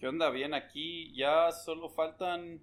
[0.00, 0.30] ¿Qué onda?
[0.30, 2.58] Bien, aquí ya solo faltan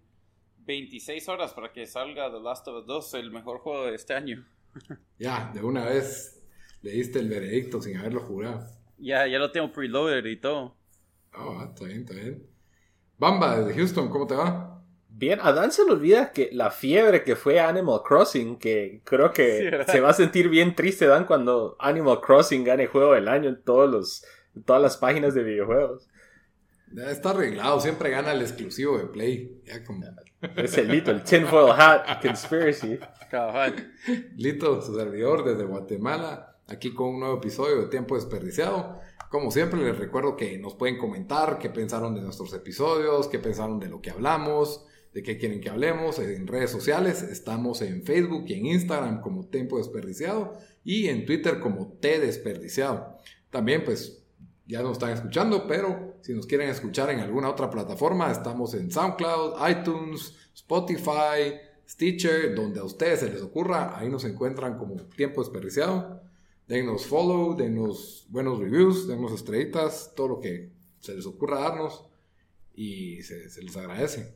[0.65, 4.15] 26 horas para que salga The Last of Us 2, el mejor juego de este
[4.15, 4.43] año.
[5.19, 6.43] Ya, de una vez
[6.81, 8.67] le diste el veredicto sin haberlo jurado.
[8.97, 10.75] Ya, ya lo tengo preloaded y todo.
[11.35, 12.43] Oh, está bien, está bien.
[13.19, 14.81] Bamba, desde Houston, ¿cómo te va?
[15.09, 19.31] Bien, a Dan se le olvida que la fiebre que fue Animal Crossing, que creo
[19.31, 23.49] que se va a sentir bien triste Dan cuando Animal Crossing gane juego del año
[23.49, 26.07] en todos los, en todas las páginas de videojuegos.
[26.91, 29.61] Ya está arreglado, siempre gana el exclusivo de Play.
[29.65, 30.05] Ya como...
[30.55, 32.99] Es el Lito, el tinfoil hat conspiracy.
[34.35, 38.99] Lito, su servidor desde Guatemala, aquí con un nuevo episodio de Tiempo Desperdiciado.
[39.29, 43.79] Como siempre, les recuerdo que nos pueden comentar qué pensaron de nuestros episodios, qué pensaron
[43.79, 47.23] de lo que hablamos, de qué quieren que hablemos en redes sociales.
[47.23, 53.17] Estamos en Facebook y en Instagram como Tiempo Desperdiciado y en Twitter como T Desperdiciado.
[53.49, 54.23] También, pues,
[54.67, 58.91] ya nos están escuchando, pero si nos quieren escuchar en alguna otra plataforma, estamos en
[58.91, 61.55] SoundCloud, iTunes, Spotify,
[61.87, 66.21] Stitcher, donde a ustedes se les ocurra, ahí nos encuentran como tiempo desperdiciado.
[66.67, 72.03] Denos follow, denos buenos reviews, denos estrellitas, todo lo que se les ocurra darnos
[72.75, 74.33] y se, les agradece.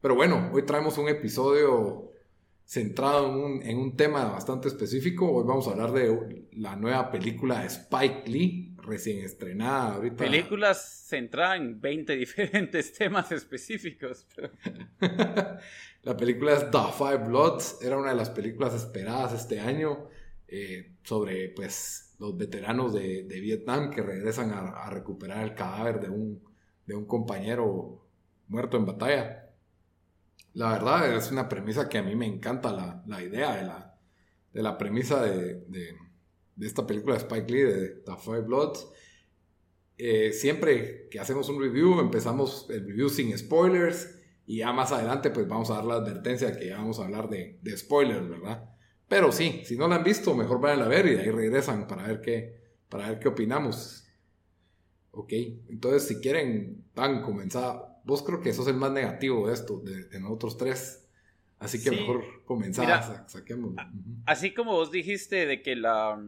[0.00, 2.12] Pero bueno, hoy traemos un episodio
[2.64, 5.28] centrado en un, en un, tema bastante específico.
[5.28, 10.16] Hoy vamos a hablar de la nueva película de Spike Lee, recién estrenada ahorita.
[10.16, 14.26] Películas centradas en 20 diferentes temas específicos.
[16.02, 20.08] la película es The Five Bloods, era una de las películas esperadas este año
[20.48, 26.00] eh, sobre pues los veteranos de, de Vietnam que regresan a, a, recuperar el cadáver
[26.00, 26.42] de un,
[26.86, 28.04] de un compañero
[28.48, 29.50] muerto en batalla.
[30.54, 33.94] La verdad es una premisa que a mí me encanta la, la idea de la,
[34.52, 35.96] de la premisa de, de
[36.58, 38.88] de esta película de Spike Lee, de The Five Bloods.
[39.96, 45.30] Eh, siempre que hacemos un review, empezamos el review sin spoilers y ya más adelante
[45.30, 48.70] pues vamos a dar la advertencia que ya vamos a hablar de, de spoilers, ¿verdad?
[49.08, 51.86] Pero sí, si no la han visto, mejor vayan a ver y de ahí regresan
[51.86, 54.04] para ver qué, para ver qué opinamos.
[55.12, 55.32] Ok,
[55.68, 58.00] entonces si quieren, van, comenzar.
[58.04, 61.07] Vos creo que sos el más negativo de esto, de, de nosotros tres.
[61.58, 63.74] Así que mejor comenzar, saquemos.
[64.26, 66.20] Así como vos dijiste de que la,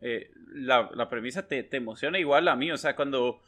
[0.00, 3.40] eh, la, la, premisa te, te, emociona igual a mí, o sea, cuando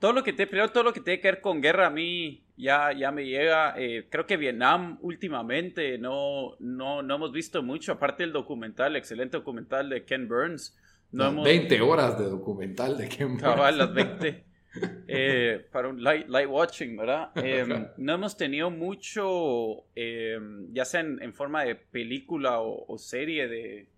[0.00, 2.44] todo lo que te, primero todo lo que tiene que ver con guerra a mí
[2.56, 7.92] ya, ya me llega, eh, creo que Vietnam últimamente no, no, no hemos visto mucho,
[7.92, 10.76] aparte del documental, excelente documental de Ken Burns.
[11.12, 11.44] No hemos...
[11.44, 13.42] 20 horas de documental de Ken Burns.
[13.42, 14.44] Cabal, las 20.
[15.06, 17.30] Eh, para un light, light watching, ¿verdad?
[17.36, 17.64] Eh,
[17.96, 20.38] no hemos tenido mucho, eh,
[20.72, 23.88] ya sea en, en, forma de película o, o serie de,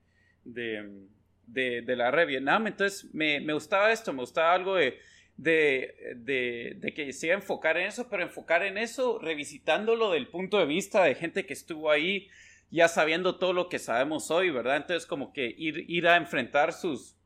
[0.45, 1.07] de,
[1.47, 4.99] de, de, la red Vietnam, entonces me, me, gustaba esto, me gustaba algo de,
[5.37, 10.29] de, de, que se iba a enfocar en eso, pero enfocar en eso revisitándolo del
[10.29, 12.29] punto de vista de gente que estuvo ahí
[12.71, 14.77] ya sabiendo todo lo que sabemos hoy, ¿verdad?
[14.77, 17.17] Entonces como que ir, ir a enfrentar sus,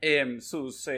[0.00, 0.88] em, sus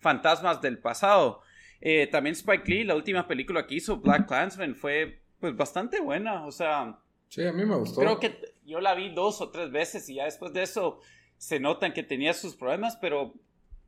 [0.00, 1.42] fantasmas del pasado.
[1.80, 6.44] Eh, también Spike Lee, la última película que hizo, Black Clansman, fue pues bastante buena,
[6.44, 6.98] o sea...
[7.28, 8.00] Sí, a mí me gustó.
[8.00, 11.00] Creo que yo la vi dos o tres veces y ya después de eso
[11.38, 13.34] se notan que tenía sus problemas, pero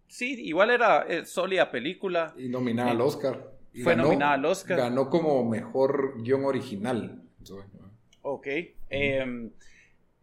[0.07, 2.35] sí, igual era eh, sólida película.
[2.39, 3.53] Y nominada eh, al Oscar.
[3.75, 4.79] Y fue ganó, nominada al Oscar.
[4.79, 7.23] Ganó como mejor guion original.
[8.23, 8.47] Ok.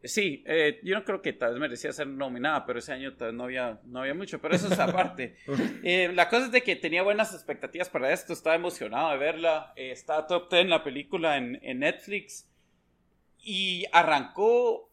[0.04, 3.30] Sí, eh, yo no creo que tal vez merecía ser nominada, pero ese año tal
[3.30, 5.36] vez no había, no había mucho, pero eso es aparte.
[5.84, 9.74] eh, la cosa es de que tenía buenas expectativas para esto, estaba emocionado de verla,
[9.75, 12.50] eh, está top 10 la película en, en, Netflix
[13.40, 14.90] y arrancó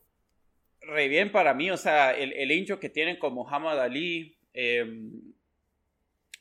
[0.80, 4.86] re bien para mí, o sea, el, el hincho que tienen con Muhammad Ali, eh,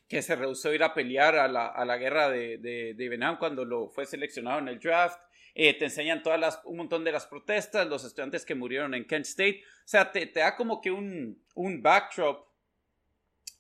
[0.08, 3.10] que se rehusó a ir a pelear a la, a la guerra de, de, de
[3.10, 5.20] Vietnam cuando lo fue seleccionado en el draft.
[5.58, 9.08] Eh, te enseñan todas las, un montón de las protestas, los estudiantes que murieron en
[9.08, 9.64] Kent State.
[9.64, 12.48] O sea, te, da como que un, un, backdrop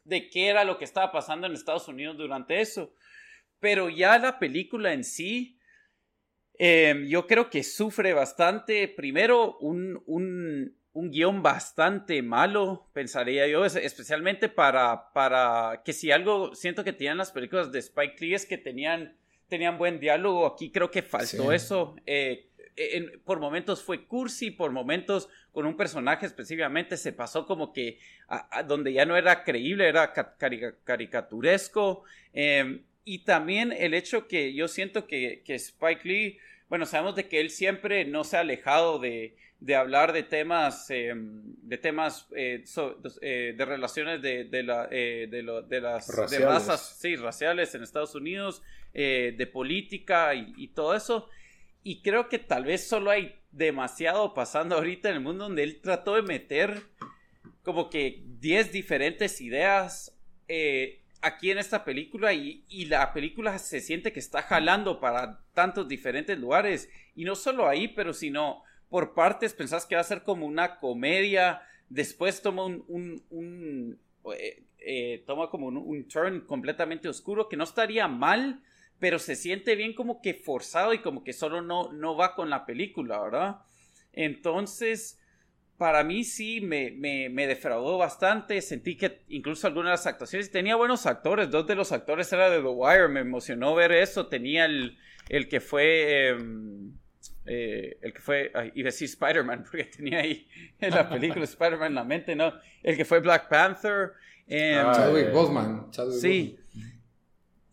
[0.03, 2.93] de qué era lo que estaba pasando en Estados Unidos durante eso.
[3.61, 5.57] Pero ya la película en sí,
[6.59, 8.89] eh, yo creo que sufre bastante.
[8.89, 16.55] Primero, un, un, un guion bastante malo, pensaría yo, especialmente para, para que si algo
[16.55, 20.71] siento que tenían las películas de Spike Lee es que tenían, tenían buen diálogo, aquí
[20.71, 21.95] creo que faltó eso.
[22.05, 22.49] Eh,
[23.23, 28.63] por momentos fue cursi, por momentos con un personaje específicamente se pasó como que a,
[28.63, 30.11] donde ya no era creíble, era
[30.83, 32.03] caricaturesco.
[32.33, 36.37] Em, y también el hecho que yo siento que, que Spike Lee,
[36.69, 40.89] bueno, sabemos de que él siempre no se ha alejado de, de hablar de temas,
[40.89, 42.63] em, de temas eh,
[43.21, 48.61] eh, de relaciones de, de, la, eh, de, las razas sí, raciales en Estados Unidos,
[48.93, 51.29] de política y, y, todo eso.
[51.83, 55.81] Y creo que tal vez solo hay demasiado pasando ahorita en el mundo donde él
[55.81, 56.81] trató de meter
[57.63, 60.17] como que 10 diferentes ideas
[61.25, 65.87] aquí en esta película y, y la película se siente que está jalando para tantos
[65.87, 66.89] diferentes lugares.
[67.15, 70.79] Y no solo ahí, pero sino por partes pensás que va a ser como una
[70.79, 73.99] comedia, después toma un,
[74.37, 78.61] eh, eh, toma como un, turn completamente oscuro que no estaría mal,
[78.99, 82.49] pero se siente bien como que forzado y como que solo no, no va con
[82.49, 83.61] la película, ¿verdad?
[84.13, 85.19] Entonces,
[85.77, 88.61] para mí sí me, me, defraudó bastante.
[88.61, 91.49] Sentí que incluso algunas de las actuaciones tenía buenos actores.
[91.49, 93.07] Dos de los actores era de The Wire.
[93.09, 94.27] Me emocionó ver eso.
[94.27, 94.97] Tenía el,
[95.29, 96.29] el que fue.
[96.29, 96.93] Em,
[97.47, 100.47] eh, el que fue, iba a decir Spider-Man, porque tenía ahí
[100.79, 102.53] en la película Spider-Man en la mente, ¿no?
[102.81, 104.13] El que fue Black Panther.
[104.47, 105.87] Eh, Chadwick Boseman.
[106.19, 106.57] sí.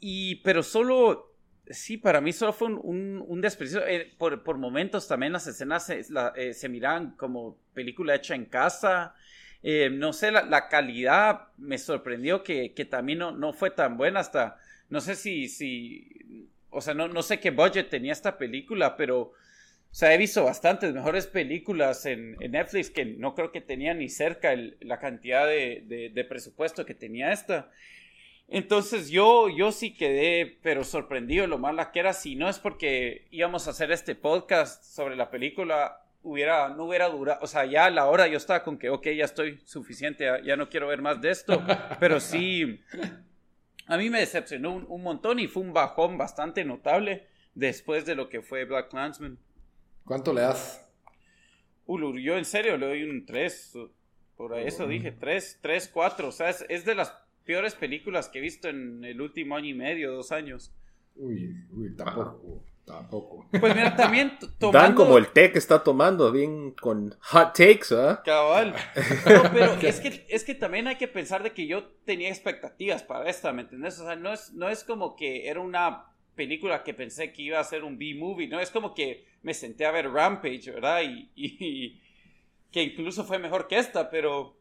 [0.01, 1.32] Y, pero solo,
[1.69, 3.87] sí, para mí solo fue un, un, desperdicio.
[3.87, 6.05] Eh, por, por, momentos también las escenas se,
[6.37, 9.15] eh, se miran como película hecha en casa.
[9.63, 14.21] no sé, la, la, calidad me sorprendió que, que también no, no, fue tan buena
[14.21, 14.59] hasta,
[14.91, 19.35] no sé si, si o sea, no, no sé qué budget tenía esta película, pero
[19.93, 24.09] o sea, he visto bastantes mejores películas en, Netflix que no creo que tenía ni
[24.09, 27.71] cerca la cantidad de, presupuesto que tenía esta.
[28.49, 32.13] Entonces yo, yo sí quedé, pero sorprendido lo mala que era.
[32.13, 37.09] Si no es porque íbamos a hacer este podcast sobre la película, hubiera, no hubiera
[37.09, 37.41] durado.
[37.43, 40.57] O sea, ya a la hora yo estaba con que, ok, ya estoy suficiente, ya,
[40.57, 41.63] no quiero ver más de esto.
[42.01, 42.81] Pero sí,
[43.87, 48.15] a mí me decepcionó un, un montón y fue un bajón bastante notable después de
[48.15, 49.39] lo que fue Black Clansman.
[50.05, 50.83] ¿Cuánto le das?
[51.87, 53.79] Uh, yo en serio le doy un 3.
[54.37, 56.29] Por eso dije 3, 3, 4.
[56.29, 59.75] O sea, es, de las peores películas que he visto en el último año y
[59.75, 60.73] medio, dos años.
[61.17, 62.65] Uy, uy, tampoco.
[62.85, 63.47] Tampoco.
[63.61, 64.79] Pues mira, también tomando...
[64.79, 68.23] Dan como el té que está tomando, bien con hot takes, ¿ah?
[68.25, 68.75] Cabal.
[69.27, 73.05] No, pero es que, es que también hay que pensar de que yo tenía expectativas
[73.05, 74.01] para esta, ¿me entendés?
[74.01, 77.61] O sea, no es, no es como que era una película que pensé que iba
[77.61, 78.59] a ser un B-movie, ¿no?
[78.59, 81.03] Es como que me senté a ver Rampage, ¿verdad?
[81.05, 82.01] Y,
[82.73, 84.59] que incluso fue mejor que esta, pero...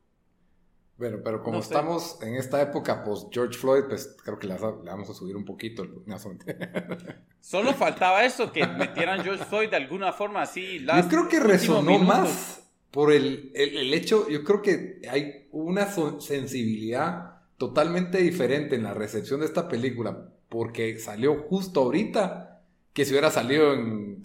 [1.02, 5.10] Bueno, pero como estamos en esta época post George Floyd, pues creo que le, vamos
[5.10, 5.84] a subir un poquito.
[7.40, 10.86] Solo faltaba eso, que metieran George Floyd de alguna forma así.
[10.86, 15.88] Yo creo que resonó más por el, el, hecho, yo creo que hay una
[16.20, 22.62] sensibilidad totalmente diferente en la recepción de esta película, porque salió justo ahorita
[22.94, 24.22] que si hubiera salido en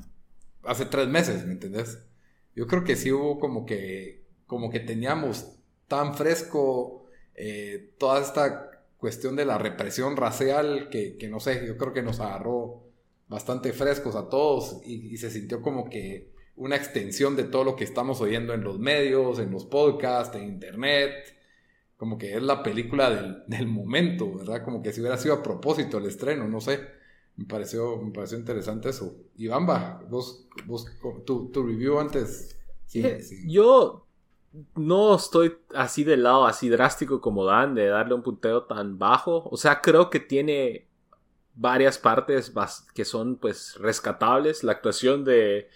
[0.63, 2.05] hace tres meses, ¿me entendés?
[2.55, 5.57] Yo creo que sí hubo como que, como que teníamos
[5.89, 11.93] tan fresco eh, toda esta cuestión de la represión racial que, no sé, yo creo
[11.93, 12.83] que nos agarró
[13.29, 17.85] bastante frescos a todos y, se sintió como que una extensión de todo lo que
[17.85, 21.13] estamos oyendo en los medios, en los podcasts, en internet,
[21.99, 24.65] como que es la película del, del momento, ¿verdad?
[24.65, 26.81] Como que si hubiera sido a propósito el estreno, no sé.
[27.37, 29.15] Me pareció, me pareció interesante eso.
[29.37, 30.87] Y Bamba, vos, vos
[31.27, 32.59] tu, tu review antes.
[32.87, 34.06] Sí, eh, Yo
[34.75, 39.49] no estoy así del lado, así drástico como Dan, de darle un punteo tan bajo.
[39.51, 40.89] O sea, creo que tiene
[41.55, 42.53] varias partes
[42.95, 44.65] que son pues rescatables.
[44.65, 45.69] La actuación de,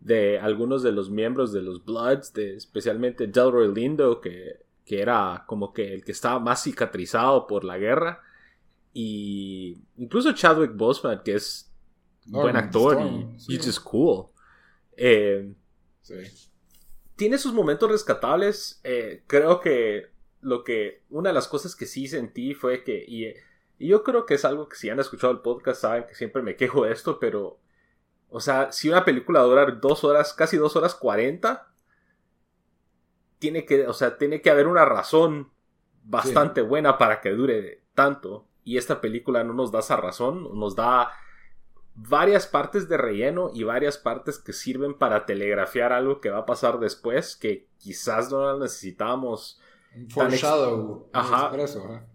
[0.00, 5.44] de algunos de los miembros de los Bloods, de, especialmente Delroy Lindo, que, que era
[5.46, 8.20] como que el que estaba más cicatrizado por la guerra
[8.94, 11.72] y incluso Chadwick Boseman, que es
[12.26, 14.26] buen actor y he's just cool.
[14.96, 15.54] Eh,
[17.22, 18.80] tiene sus momentos rescatables.
[18.82, 20.10] Eh, creo que
[20.40, 21.04] lo que.
[21.08, 23.04] Una de las cosas que sí sentí fue que.
[23.06, 23.32] Y,
[23.78, 26.56] yo creo que es algo que si han escuchado el podcast saben que siempre me
[26.56, 27.60] quejo de esto, pero.
[28.28, 31.72] O sea, si una película dura dos horas, casi dos horas cuarenta,
[33.38, 35.52] tiene que, o sea, tiene que haber una razón
[36.02, 40.74] bastante buena para que dure tanto y esta película no nos da esa razón, nos
[40.74, 41.12] da
[41.94, 46.46] varias partes de relleno y varias partes que sirven para telegrafiar algo que va a
[46.46, 49.60] pasar después que quizás no las necesitamos.
[50.08, 51.10] Foreshadow.
[51.12, 51.52] Ajá.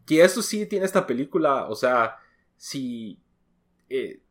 [0.05, 2.17] Que eso sí tiene esta película, o sea,
[2.55, 3.19] si
[3.89, 4.21] eh,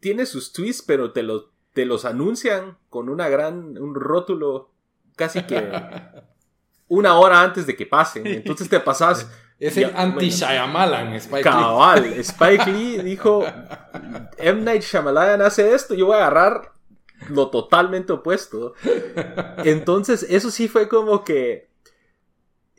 [0.00, 4.72] tiene sus twists, pero te, lo, te los anuncian con una gran, un rótulo
[5.16, 5.72] casi que
[6.88, 8.26] una hora antes de que pasen.
[8.26, 9.30] Entonces te pasas.
[9.58, 13.44] Es el anti-Shyamalan, Spike Cabal, Spike Lee dijo:
[14.36, 14.62] M.
[14.62, 16.72] Night Shyamalan hace esto, yo voy a agarrar
[17.28, 18.74] lo totalmente opuesto.
[19.64, 21.70] Entonces, eso sí fue como que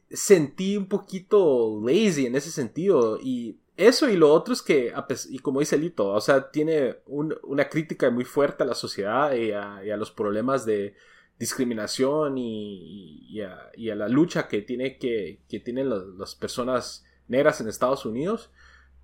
[0.09, 3.19] sentí un poquito lazy en ese sentido.
[3.21, 4.93] Y eso y lo otro es que,
[5.29, 9.51] y como dice Lito, o sea, tiene una crítica muy fuerte a la sociedad y
[9.51, 10.95] a los problemas de
[11.39, 18.51] discriminación y, a, la lucha que, tiene que, tienen las, personas negras en Estados Unidos,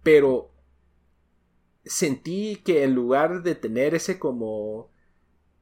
[0.04, 0.52] pero
[1.86, 4.92] sentí que en lugar de tener ese como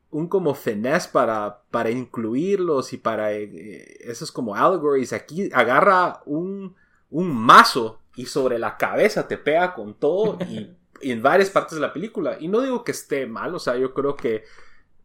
[0.09, 6.75] un como finesse para, para incluirlos y para eh, esos como allegories, aquí agarra un,
[7.09, 11.75] un mazo y sobre la cabeza te pega con todo y, y en varias partes
[11.75, 12.37] de la película.
[12.39, 14.43] Y no digo que esté mal, o sea, yo creo que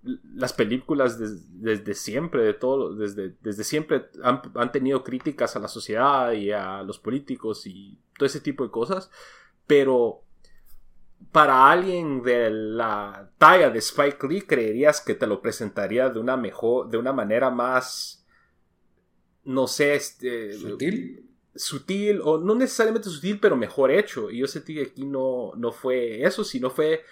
[0.02, 6.32] las películas desde siempre, de todo, desde, desde siempre han, tenido críticas a la sociedad
[6.32, 9.10] y a los políticos y todo ese tipo de cosas,
[9.66, 10.22] pero
[11.32, 16.36] para alguien de la talla de Spike Lee creerías que te lo presentaría de una
[16.36, 18.24] mejor, de una manera más,
[19.44, 24.30] no sé, este, sutil, sutil o no necesariamente sutil, pero mejor hecho.
[24.30, 27.02] Y yo sentí que aquí no, no fue eso, sino fue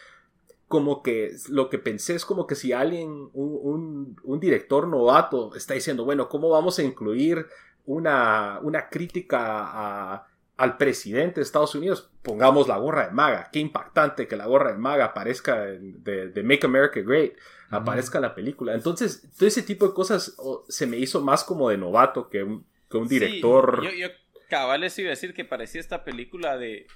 [0.69, 6.05] como que lo que pensé es como que si alguien, un, director novato está diciendo,
[6.05, 7.47] bueno, ¿cómo vamos a incluir
[7.85, 12.11] una, una crítica al presidente de Estados Unidos?
[12.23, 13.49] Pongamos la gorra de maga.
[13.53, 17.35] Qué impactante que la gorra de maga aparezca de, Make America Great,
[17.71, 18.75] aparezca en la película.
[18.75, 20.37] Entonces, todo ese tipo de cosas
[20.69, 23.85] se me hizo más como de novato que un, que un director.
[23.85, 24.09] yo, yo
[24.49, 26.87] cabales iba a decir que parecía esta película de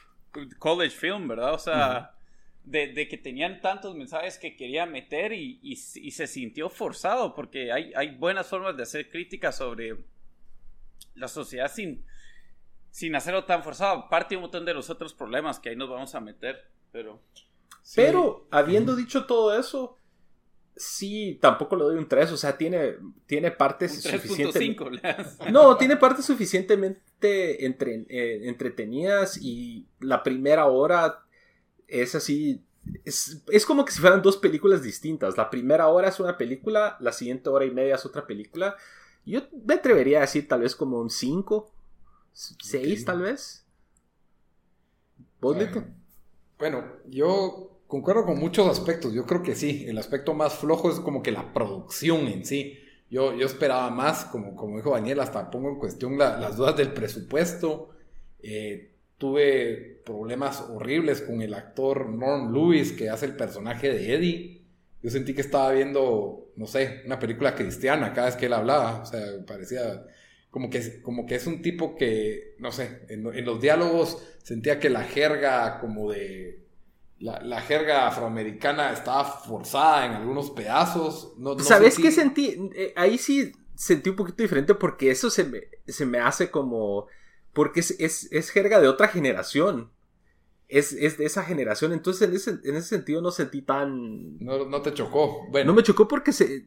[0.58, 1.54] college film, ¿verdad?
[1.54, 2.14] O sea
[2.64, 8.14] de, que tenían tantos mensajes que quería meter y, se sintió forzado porque hay, hay,
[8.16, 9.96] buenas formas de hacer críticas sobre
[11.14, 12.04] la sociedad sin,
[12.90, 14.08] sin hacerlo tan forzado.
[14.08, 17.20] Parte un montón de los otros problemas que ahí nos vamos a meter, pero...
[17.96, 19.96] Pero, habiendo dicho todo eso,
[20.76, 25.00] sí, tampoco le doy un 3, o sea, tiene, tiene partes suficientemente...
[25.50, 31.24] No, tiene partes suficientemente entre, eh, entretenidas y la primera hora
[31.90, 32.64] es así.
[33.04, 35.36] Es, como que si fueran dos películas distintas.
[35.36, 38.76] La primera hora es una película, la siguiente hora y media es otra película.
[39.26, 41.70] Yo me atrevería a decir tal vez como un 5,
[42.32, 43.66] 6 tal vez.
[45.40, 45.56] ¿Vos,
[46.58, 49.12] Bueno, yo concuerdo con muchos aspectos.
[49.12, 49.84] Yo creo que sí.
[49.86, 52.78] El aspecto más flojo es como que la producción en sí.
[53.10, 56.92] Yo, yo esperaba más, como, como dijo Daniel, hasta pongo en cuestión las dudas del
[56.92, 57.90] presupuesto.
[58.38, 58.90] Eh,
[59.20, 64.62] tuve problemas horribles con el actor Norm Lewis que hace el personaje de Eddie.
[65.02, 69.02] Yo sentí que estaba viendo, no sé, una película cristiana cada vez que él hablaba.
[69.02, 70.06] O sea, parecía
[70.50, 74.88] como que, como que es un tipo que, no sé, en, los diálogos sentía que
[74.88, 76.64] la jerga como de...
[77.18, 81.34] La, jerga afroamericana estaba forzada en algunos pedazos.
[81.36, 82.70] No, ¿Sabes qué sentí?
[82.74, 87.08] Eh, ahí sí sentí un poquito diferente porque eso se se me hace como
[87.52, 89.90] porque es, jerga de otra generación.
[90.68, 91.92] Es, de esa generación.
[91.92, 94.38] Entonces, en ese, en ese sentido, no sentí tan.
[94.38, 95.46] No, te chocó.
[95.50, 95.72] Bueno.
[95.72, 96.66] No me chocó porque se,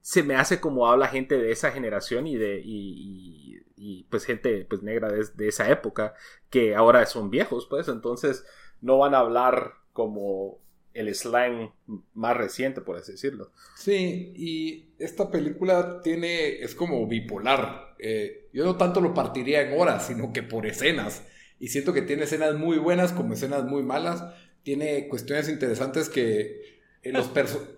[0.00, 2.62] se me hace como habla gente de esa generación y de.
[2.64, 3.60] Y,
[4.08, 6.14] pues gente pues negra de, de, esa época.
[6.48, 7.88] Que ahora son viejos, pues.
[7.88, 8.44] Entonces,
[8.80, 10.63] no van a hablar como
[10.94, 11.72] el slang
[12.14, 13.52] más reciente, por así decirlo.
[13.76, 17.96] Sí, y esta película tiene, es como bipolar.
[17.98, 21.24] Eh, yo no tanto lo partiría en horas, sino que por escenas.
[21.58, 24.24] Y siento que tiene escenas muy buenas como escenas muy malas.
[24.62, 27.74] Tiene cuestiones interesantes que en los personajes...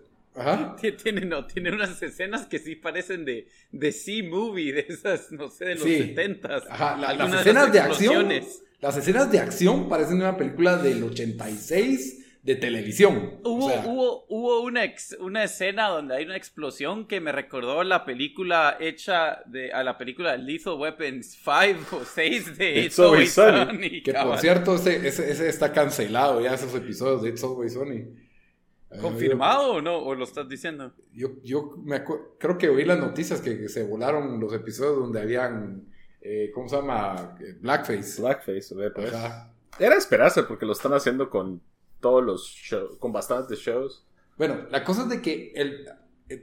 [1.03, 5.65] Tiene, no, tiene unas escenas que sí parecen de, de C-movie, de esas, no sé,
[5.65, 5.97] de los sí.
[5.97, 8.29] 70 Ajá, las escenas de acción.
[8.81, 13.41] Las escenas de acción parecen de una película del 86 de televisión.
[13.43, 14.83] Hubo, hubo, hubo una,
[15.19, 19.99] una escena donde hay una explosión que me recordó la película hecha de, a la
[19.99, 24.01] película Lethal Weapons 5 o 6 de It's, Always Sunny.
[24.01, 28.05] Que por cierto, ese, ese, está cancelado ya, esos episodios de It's Always Sunny.
[29.01, 29.99] ¿Confirmado o no?
[29.99, 30.95] ¿O lo estás diciendo?
[31.13, 32.05] Yo, yo me
[32.39, 36.77] creo que oí las noticias que, se volaron los episodios donde habían, eh, ¿cómo se
[36.77, 37.37] llama?
[37.61, 38.23] Blackface.
[38.23, 39.13] Blackface, a ver, pues.
[39.81, 41.61] Era esperarse porque lo están haciendo con
[42.01, 44.07] todos los shows, con bastantes shows.
[44.37, 45.87] Bueno, la cosa es de que el,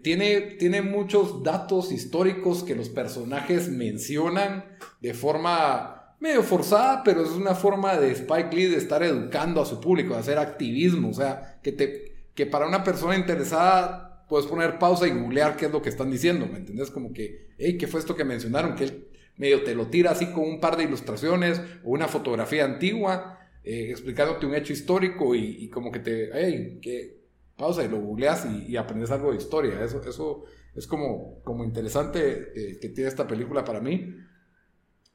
[0.02, 4.66] tiene, tiene muchos datos históricos que los personajes mencionan
[5.02, 9.66] de forma medio forzada, pero es una forma de Spike Lee de estar educando a
[9.66, 14.48] su público, de hacer activismo, o sea, que, te, que para una persona interesada puedes
[14.48, 16.90] poner pausa y googlear qué es lo que están diciendo, ¿me entendés?
[16.92, 18.76] Como que, hey, ¿qué fue esto que mencionaron?
[18.76, 22.66] Que él medio te lo tira así con un par de ilustraciones o una fotografía
[22.66, 27.24] antigua, eh, explicándote un hecho histórico y, y como que te, hey, que
[27.58, 29.84] pausa y lo googleas y, aprendes algo de historia.
[29.84, 30.44] Eso, eso
[30.76, 34.16] es como, como interesante eh, que tiene esta película para mí.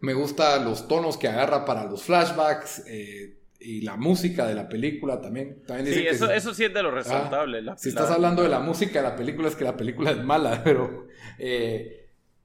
[0.00, 4.69] Me gustan los tonos que agarra para los flashbacks eh, y la música de la
[4.69, 5.62] película también.
[5.67, 7.61] también sí, eso, eso sí es de lo resaltable.
[7.76, 10.62] si estás hablando de la música de la película es que la película es mala,
[10.64, 11.98] pero eh,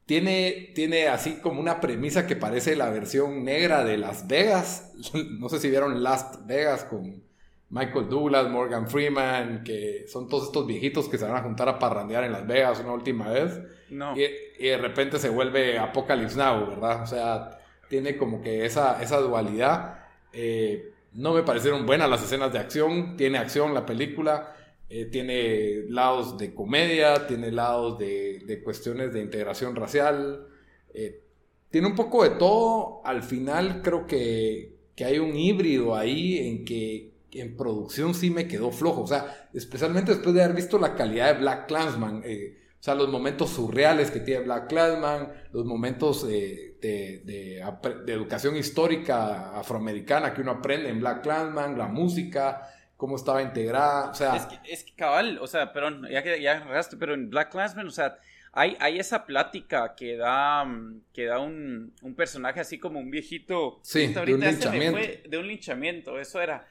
[0.06, 4.94] tiene, tiene así como una premisa que parece la versión negra de Las Vegas.
[5.40, 7.24] No sé si vieron Last Vegas con
[7.70, 11.80] Michael Douglas, Morgan Freeman, que son todos estos viejitos que se van a juntar a
[11.80, 13.60] parrandear en Las Vegas una última vez.
[13.90, 14.16] No.
[14.16, 14.28] Y,
[14.60, 17.04] de repente se vuelve Apocalypse Now, ¿verdad?
[17.04, 20.00] O sea, tiene como que esa, esa dualidad.
[20.32, 23.18] Eh, no me parecieron buenas las escenas de acción.
[23.18, 24.54] Tiene acción la película.
[24.90, 30.48] Eh, tiene lados de comedia, tiene lados de, de cuestiones de integración racial.
[30.94, 31.22] Eh,
[31.70, 33.02] tiene un poco de todo.
[33.06, 38.48] Al final creo que, que hay un híbrido ahí en que en producción sí me
[38.48, 39.02] quedó flojo.
[39.02, 42.22] O sea, especialmente después de haber visto la calidad de Black Clansman.
[42.26, 47.64] Eh, o sea, los momentos surreales que tiene Black Clansman, los momentos eh, de,
[48.08, 52.73] educación histórica afroamericana que uno aprende en Black Clansman, la música,
[53.04, 54.12] cómo estaba integrada.
[54.12, 57.14] O sea, es que, es que cabal, o sea, perdón, ya que ya agarraste, pero
[57.14, 58.18] en Black Clansman, o sea,
[58.54, 60.66] hay, hay, esa plática que da,
[61.12, 63.82] que da un, un, personaje así como un viejito.
[63.84, 65.00] Sí, de un linchamiento.
[65.28, 66.66] de un linchamiento, eso era.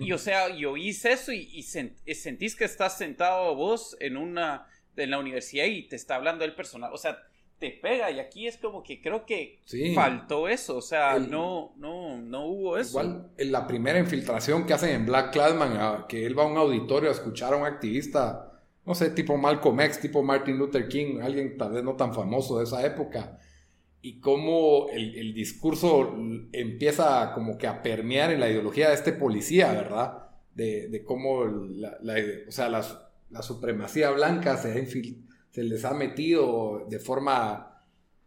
[0.00, 5.10] Y o sea, y oís eso y, sentís que estás sentado vos en una en
[5.10, 7.18] la universidad y te está hablando el personal, o sea,
[7.58, 9.60] te pega y aquí es como que creo que
[9.94, 12.90] faltó eso, o sea, no no no hubo eso.
[13.00, 16.56] Igual en la primera infiltración que hacen en Black Cloudman, que él va a un
[16.56, 18.52] auditorio a escuchar a un activista,
[18.84, 22.58] no sé, tipo Malcolm X, tipo Martin Luther King, alguien tal vez no tan famoso
[22.58, 23.38] de esa época
[24.04, 26.14] y cómo el, discurso
[26.52, 30.26] empieza como que a permear en la ideología de este policía, ¿verdad?
[30.54, 31.96] De, cómo la,
[32.46, 34.78] o sea, la, supremacía blanca se,
[35.54, 37.82] se, les ha metido de forma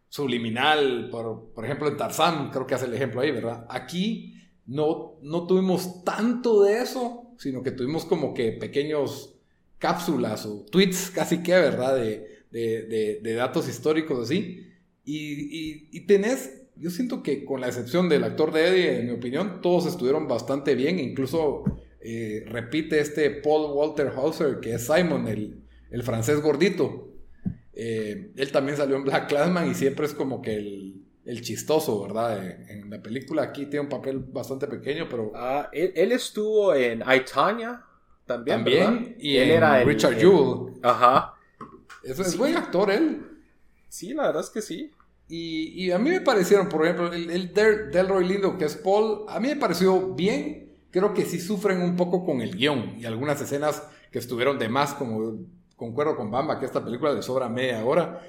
[0.08, 3.66] subliminal, por, por, ejemplo en Tarzán, creo que hace el ejemplo ahí, ¿verdad?
[3.68, 4.34] Aquí
[4.66, 9.34] no, no tuvimos tanto de eso, sino que tuvimos como que pequeños
[9.78, 11.96] cápsulas o tweets casi que, ¿verdad?
[11.96, 14.64] De, de, de datos históricos así
[15.10, 19.60] y, tenés, yo siento que con la excepción del actor de Eddie, en mi opinión,
[19.62, 20.98] todos estuvieron bastante bien.
[20.98, 21.64] Incluso
[22.00, 27.07] eh, repite este Paul Walter Hauser, que es Simon, el, el francés gordito.
[27.80, 32.02] Eh, él también salió en Black Clansman y siempre es como que el, el chistoso,
[32.02, 32.44] ¿verdad?
[32.44, 35.30] Eh, en la película aquí tiene un papel bastante pequeño, pero...
[35.32, 37.78] Ah, él, estuvo en I, también.
[38.26, 39.16] También.
[39.20, 40.72] Y él era Richard Jewell.
[40.82, 41.34] Ajá.
[42.02, 43.24] Es, es buen actor él.
[43.88, 44.90] Sí, la verdad es que sí.
[45.28, 49.48] Y, a mí me parecieron, por ejemplo, el, Delroy Lindo, que es Paul, a mí
[49.48, 50.72] me pareció bien.
[50.90, 54.68] Creo que sí sufren un poco con el guion y algunas escenas que estuvieron de
[54.68, 55.38] más, como
[55.78, 58.20] concuerdo con Bamba, que esta película le sobra media hora.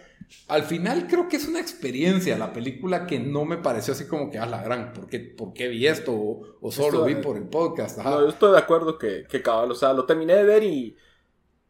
[0.48, 4.30] Al final creo que es una experiencia, la película que no me pareció así como
[4.30, 6.14] que, a ah, la gran, ¿por qué, por qué vi esto?
[6.14, 7.98] O, solo vi por el podcast.
[7.98, 10.96] No, yo estoy de acuerdo que, que cabal, o sea, lo terminé de ver y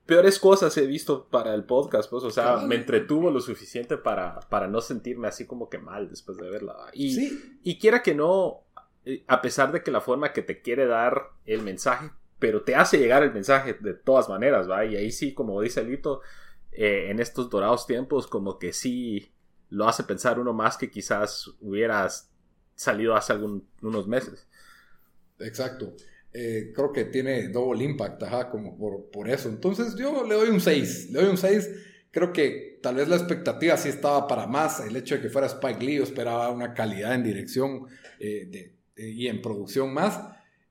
[0.05, 4.41] peores cosas he visto para el podcast, pues, o sea, me entretuvo lo suficiente para,
[4.49, 6.75] para no sentirme así como que mal después de verla.
[6.93, 8.65] Y, y quiera que no,
[9.05, 12.75] eh, a pesar de que la forma que te quiere dar el mensaje, pero te
[12.75, 14.85] hace llegar el mensaje de todas maneras, ¿va?
[14.85, 16.21] Y ahí sí, como dice Lito,
[16.71, 19.31] eh, en estos dorados tiempos, como que sí
[19.69, 22.31] lo hace pensar uno más que quizás hubieras
[22.75, 24.47] salido hace algún, unos meses.
[25.39, 25.93] Exacto.
[26.31, 29.49] Eh, creo que tiene double impact, ajá, como por, por, eso.
[29.49, 31.69] Entonces yo le doy un 6, le doy un 6.
[32.11, 34.79] Creo que tal vez la expectativa sí estaba para más.
[34.79, 37.87] El hecho de que fuera Spike Lee, esperaba una calidad en dirección
[38.19, 40.19] eh, y en producción más.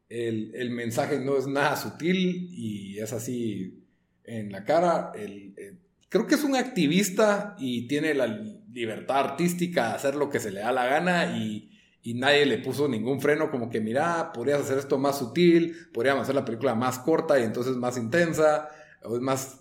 [0.08, 3.84] El, el, mensaje no es nada sutil y es así
[4.24, 5.12] en la cara.
[5.14, 5.74] El, eh,
[6.08, 10.50] creo que es un activista y tiene la libertad artística de hacer lo que se
[10.50, 11.68] le da la gana y
[12.08, 16.22] y nadie le puso ningún freno como que mira, podrías hacer esto más sutil, podríamos
[16.22, 18.68] hacer la película más corta y entonces más intensa,
[19.02, 19.60] o es más,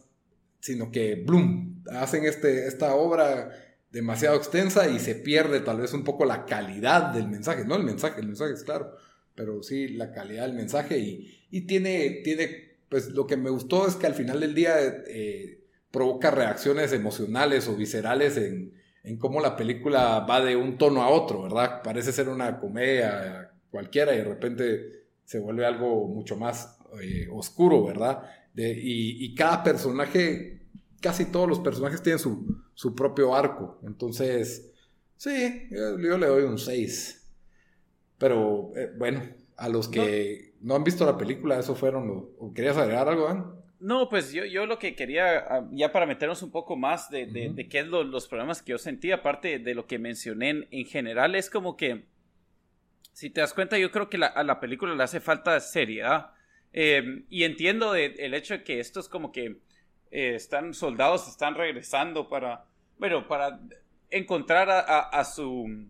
[0.62, 3.52] sino que, bloom, hacen este, esta obra
[3.92, 7.84] demasiado extensa y se pierde tal vez un poco la calidad del mensaje, no el
[7.84, 8.96] mensaje, el mensaje es claro,
[9.38, 13.88] pero sí la calidad del mensaje y, y tiene, tiene, pues lo que me gustó
[13.88, 14.76] es que al final del día
[15.08, 18.74] eh, provoca reacciones emocionales o viscerales en,
[19.04, 21.84] en cómo la película va de un tono a otro, ¿verdad?
[21.84, 27.86] Parece ser una comedia cualquiera y de repente se vuelve algo mucho más eh, oscuro,
[27.86, 28.24] ¿verdad?
[28.56, 30.64] Y, y, cada personaje,
[31.00, 33.80] casi todos los personajes tienen su, su propio arco.
[33.86, 34.74] Entonces,
[35.16, 37.17] sí, yo, le doy un 6.
[38.18, 39.22] Pero eh, bueno,
[39.58, 40.76] a los que no.
[40.76, 42.54] han visto la película, eso fueron los...
[42.54, 43.58] ¿Querías agregar algo, Dan?
[43.80, 47.28] No, pues yo, yo lo que quería, ah, ya para meternos un poco más de,
[47.28, 50.50] de, de qué es lo, los problemas que yo sentí, aparte de lo que mencioné
[50.50, 52.06] en, en, general, es como que,
[53.14, 56.32] si te das cuenta, yo creo que la, a la película le hace falta seriedad.
[56.74, 59.62] Eh, y entiendo de, el hecho de que esto es como que
[60.12, 62.66] eh, están soldados, están regresando para,
[62.98, 63.60] bueno, para
[64.10, 65.88] encontrar a, a, a su,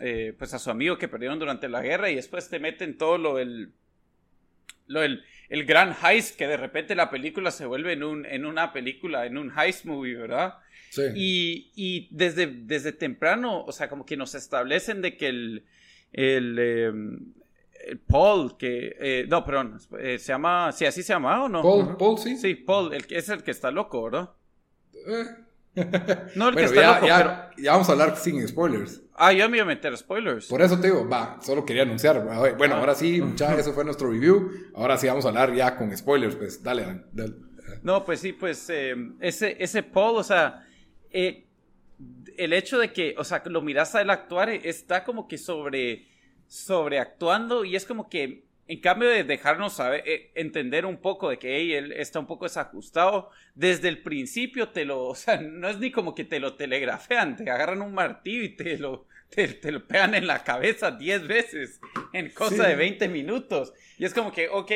[0.00, 3.18] eh, pues a su amigo que perdieron durante la guerra y después te meten todo
[3.18, 3.72] lo del,
[4.86, 8.44] lo del el gran heist, que de repente la película se vuelve en, un, en
[8.44, 10.58] una película, en un heist movie, ¿verdad?
[10.90, 11.02] Sí.
[11.14, 15.64] Y, y desde, desde temprano, o sea, como que nos establecen de que el,
[16.12, 16.92] el, eh,
[17.86, 21.62] el Paul, que, eh, no, perdón, eh, se llama, sí, así se llama o no?
[21.62, 22.36] Paul, Paul, sí.
[22.36, 24.30] Sí, Paul, el, es el que está loco, ¿verdad?
[25.06, 25.24] Eh.
[26.34, 27.62] No, el bueno, que está ya, loco, ya, pero...
[27.64, 29.02] ya vamos a hablar sin spoilers.
[29.14, 30.46] Ah, yo me iba a meter spoilers.
[30.46, 32.24] Por eso te digo, va, solo quería anunciar.
[32.56, 32.78] Bueno, Ah.
[32.78, 34.50] ahora sí, muchachos, eso fue nuestro review.
[34.74, 37.34] Ahora sí vamos a hablar ya con spoilers, pues dale, dale.
[37.82, 40.64] No, pues sí, pues eh, ese, ese Paul, o sea,
[41.10, 41.46] eh,
[42.36, 46.06] el hecho de que, o sea, lo miras a él actuar, está como que sobre,
[46.46, 51.38] sobreactuando y es como que, en cambio de dejarnos saber, eh, entender un poco de
[51.38, 55.68] que hey, él está un poco desajustado, desde el principio te lo, o sea, no
[55.68, 59.48] es ni como que te lo telegrafean, te agarran un martillo y te lo, te,
[59.48, 61.80] te lo pegan en la cabeza 10 veces
[62.12, 62.68] en cosa Sí.
[62.68, 63.72] de 20 minutos.
[63.98, 64.72] Y es como que, ok,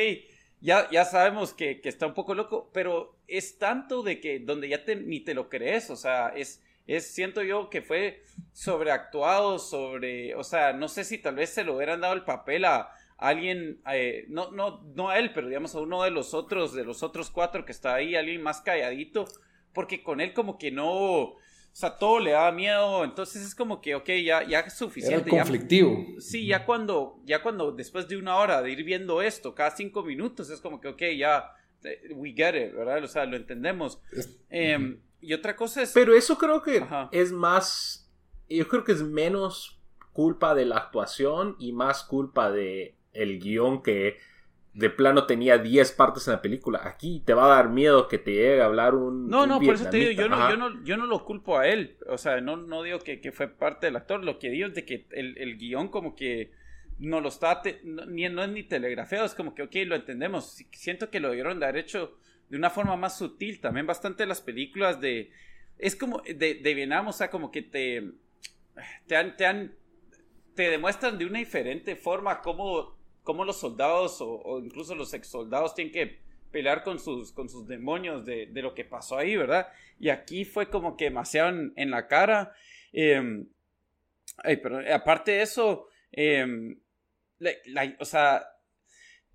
[0.61, 4.69] ya, ya sabemos que, que está un poco loco, pero es tanto de que donde
[4.69, 9.59] ya te, ni te lo crees, o sea, es, es, siento yo que fue sobreactuado,
[9.59, 12.89] sobre, o sea, no sé si tal vez se lo hubieran dado el papel a
[13.17, 16.83] alguien, eh, no, no, no a él, pero digamos a uno de los otros, de
[16.83, 19.25] los otros cuatro que está ahí, alguien más calladito,
[19.73, 21.37] porque con él como que no, o
[21.71, 25.29] sea, todo le daba miedo, entonces es como que, ok, ya, ya es Era suficiente.
[25.29, 26.05] el ya- conflictivo.
[26.19, 30.03] Sí, ya cuando, ya cuando después de una hora de ir viendo esto, cada cinco
[30.03, 31.49] minutos, es como que, ok, ya,
[31.83, 33.03] eh, we get it, ¿verdad?
[33.03, 33.99] O sea, lo entendemos.
[34.49, 35.91] Em, y otra cosa es...
[35.93, 37.09] Pero eso creo que Ajá.
[37.11, 38.09] es más.
[38.49, 39.79] Yo creo que es menos
[40.11, 44.17] culpa de la actuación y más culpa de el guion que
[44.73, 46.81] de plano tenía 10 partes en la película.
[46.83, 49.29] Aquí te va a dar miedo que te llegue a hablar un.
[49.29, 51.59] No, un no, por eso te digo, yo no, yo no, yo no lo culpo
[51.59, 51.97] a él.
[52.07, 54.23] O sea, no, no digo que, que fue parte del actor.
[54.23, 56.51] Lo que digo es de que el, el guion como que
[56.99, 59.95] no lo está, te- no, ni, no es ni telegrafiado, es como que, ok, lo
[59.95, 60.57] entendemos.
[60.71, 62.17] Siento que lo debieron de haber hecho
[62.49, 63.59] de una forma más sutil.
[63.61, 65.31] También bastante las películas de...
[65.77, 68.11] Es como de, de Vietnam, o sea, como que te...
[69.05, 69.75] Te han, te han...
[70.55, 75.73] Te demuestran de una diferente forma cómo, cómo los soldados o, incluso los ex soldados
[75.75, 76.19] tienen que
[76.51, 79.67] pelear con sus, con sus demonios de, de lo que pasó ahí, ¿verdad?
[79.99, 82.53] Y aquí fue como que demasiado en, la cara.
[82.91, 83.45] Eh,
[84.37, 86.45] ay, pero aparte de eso, eh,
[87.39, 88.45] la- o sea,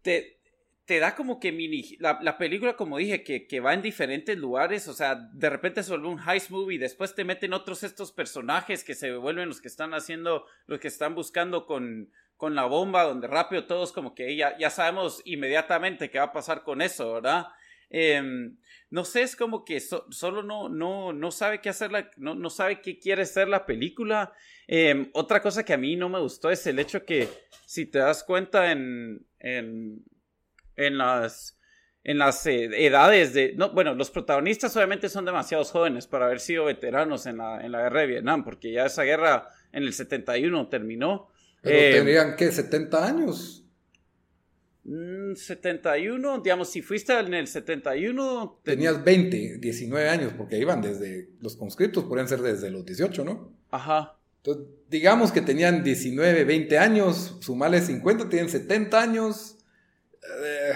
[0.02, 0.38] te,
[0.84, 1.96] te da como que mini...
[1.98, 5.82] La, la película, como dije, que, que va en diferentes lugares, o sea, de repente
[5.82, 9.60] se vuelve un heist movie, después te meten otros estos personajes que se vuelven los
[9.60, 14.14] que están haciendo, los que están buscando con, con la bomba, donde rápido todos como
[14.14, 17.48] que ya, ya sabemos inmediatamente qué va a pasar con eso, ¿verdad?
[17.90, 18.56] Em,
[18.90, 22.34] no sé, es como que so- solo no, no, no sabe qué hacer, la, no,
[22.34, 24.32] no sabe qué quiere ser la película.
[24.66, 27.28] Em, otra cosa que a mí no me gustó es el hecho que,
[27.66, 30.04] si te das cuenta en, en,
[30.76, 31.58] en las,
[32.04, 33.54] en las eh, edades de...
[33.56, 37.72] No, bueno, los protagonistas obviamente son demasiado jóvenes para haber sido veteranos en la, en
[37.72, 41.28] la guerra de Vietnam, porque ya esa guerra en el 71 terminó.
[41.62, 42.50] Pero Eh, tendrían, ¿qué?
[42.52, 43.64] ¿70 años?
[44.84, 50.80] Mm, 71, digamos, si fuiste en el 71, te- Tenías 20, 19 años, porque iban
[50.80, 53.52] desde los conscriptos, podrían ser desde los 18, ¿no?
[53.70, 54.16] Ajá.
[54.38, 59.58] Entonces, digamos que tenían 19, 20 años, sumales 50, tienen 70 años.
[60.42, 60.72] Eh,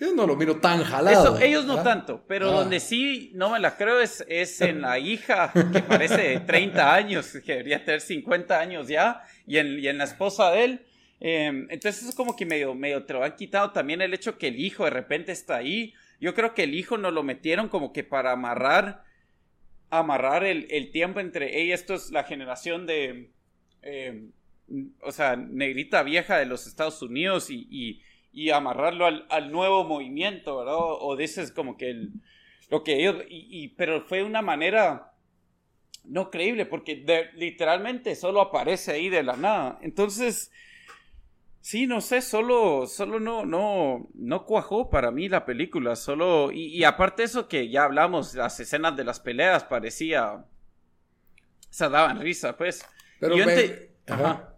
[0.00, 1.34] yo no lo miro tan jalado.
[1.36, 2.60] Eso, ellos no tanto, pero Ah.
[2.60, 6.94] donde sí no me la creo es, es en la hija, que parece de 30
[6.94, 10.86] años, que debería tener 50 años ya, y en, y en la esposa de él.
[11.20, 14.48] Eh, entonces es como que medio, medio te lo han quitado también el hecho que
[14.48, 15.94] el hijo de repente está ahí.
[16.20, 19.02] Yo creo que el hijo nos lo metieron como que para amarrar,
[19.90, 23.30] amarrar el, el tiempo entre ella, esto es la generación de...
[23.82, 24.26] eh,
[25.00, 28.02] o sea, negrita vieja de los Estados Unidos y, y,
[28.50, 30.76] amarrarlo al, al, nuevo movimiento, ¿verdad?
[30.76, 32.12] O, dices como que el,
[32.70, 35.12] lo que ellos, y, pero fue una manera
[36.04, 39.78] no creíble porque literalmente solo aparece ahí de la nada.
[39.82, 40.52] Entonces,
[41.60, 46.84] sí, no sé, solo, solo no, no, no cuajó para mí la película, solo, y,
[46.84, 50.44] aparte eso que ya hablamos, las escenas de las peleas parecía,
[51.70, 52.86] se daban risa, pues.
[53.18, 53.36] Pero
[54.06, 54.55] Ajá.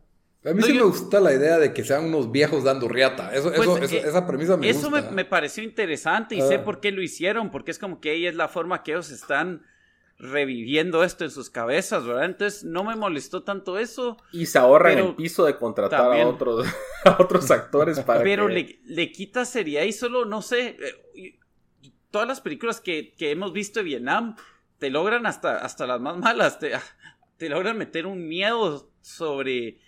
[0.48, 3.34] A mí sí me gusta la idea de que sean unos viejos dando riata.
[3.34, 4.98] Eso, pues, eh, esa premisa me gusta.
[4.98, 6.64] Eso me, pareció interesante y sé ah.
[6.64, 9.62] por qué lo hicieron, porque es como que ella es la forma que ellos están
[10.18, 12.24] reviviendo esto en sus cabezas, ¿verdad?
[12.24, 14.16] Entonces no me molestó tanto eso.
[14.32, 16.66] Y se ahorra en el piso de contratar a otros,
[17.18, 20.76] otros actores para Pero le, le, quita seriedad y solo, no sé,
[21.14, 21.38] eh,
[22.10, 24.36] todas las películas que, hemos visto de Vietnam
[24.78, 26.72] te logran hasta, hasta las más malas, te,
[27.36, 29.78] te logran meter un miedo sobre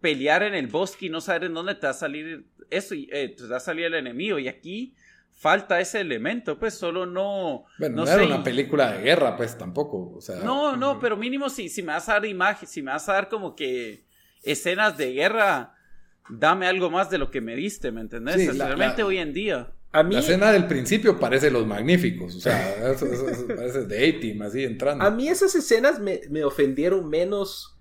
[0.00, 3.08] pelear en el bosque y no saber en dónde te va a salir eso, y,
[3.12, 4.38] eh, te va a salir el enemigo.
[4.38, 4.94] Y aquí
[5.32, 7.64] falta ese elemento, pues solo no.
[7.78, 10.14] Bueno, no, era una película de guerra, pues tampoco.
[10.16, 12.90] O sea, no, no, pero mínimo si, si me vas a dar imagen, si me
[12.90, 14.04] vas a dar como que
[14.42, 15.74] escenas de guerra,
[16.28, 18.36] dame algo más de lo que me diste, ¿me entendés?
[18.36, 19.72] Especialmente hoy en día.
[19.92, 23.06] A mí, la escena del principio parece Los Magníficos, o sea, eso,
[23.48, 25.04] parece de A-Team, así entrando.
[25.04, 27.75] A mí esas escenas me, me ofendieron menos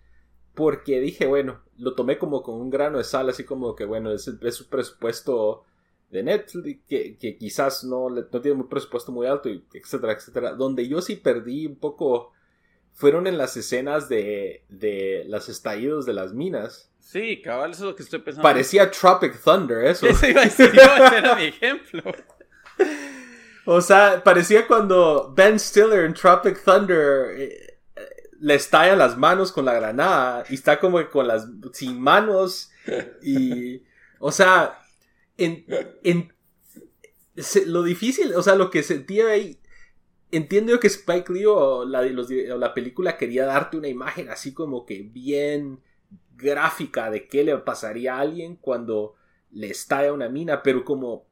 [0.56, 4.12] porque dije, bueno, lo tomé como con un grano de sal, así como que, bueno,
[4.12, 5.64] es, es un presupuesto
[6.10, 10.54] de Netflix, que, que quizás no, no tiene un presupuesto muy alto, etcétera, etcétera.
[10.54, 12.32] Donde yo sí perdí un poco
[12.96, 16.90] fueron en las escenas de, de los estallidos de las minas.
[17.00, 18.44] Sí, cabal, eso es lo que estoy pensando.
[18.44, 20.08] Parecía Tropic Thunder, eso.
[20.08, 20.72] Eso iba a decir,
[21.38, 22.04] mi ejemplo.
[23.66, 27.65] O sea, parecía cuando Ben Stiller en Tropic Thunder eh,
[28.40, 32.72] le estallan las manos con la granada y está como con las sin manos
[33.22, 33.84] y
[34.20, 34.80] o sea,
[35.38, 35.66] en,
[36.04, 36.34] en
[37.68, 39.60] lo difícil, o sea, lo que sentía ahí,
[40.32, 45.04] entiendo que Spike Lee o la, la película quería darte una imagen así como que
[45.04, 45.82] bien
[46.36, 49.16] gráfica de qué le pasaría a alguien cuando
[49.52, 51.28] le estalla una mina, pero como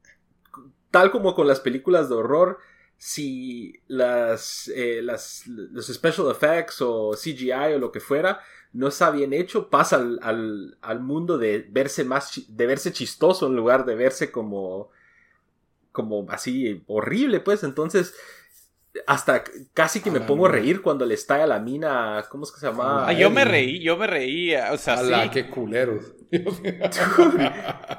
[0.92, 2.60] tal como con las películas de horror,
[3.06, 8.40] si las, eh, las los special effects o CGI o lo que fuera
[8.72, 13.58] no está bien hecho, pasa al, al, mundo de verse más, de verse chistoso en
[13.58, 14.90] lugar de verse como,
[15.92, 17.66] como así horrible, pues.
[17.66, 18.16] Entonces,
[19.08, 22.60] hasta casi que me pongo a reír cuando le estalla la mina, ¿cómo es que
[22.60, 23.08] se llama?
[23.08, 26.14] Ah, yo me reí, yo me reí, o sea, Ala, qué culeros.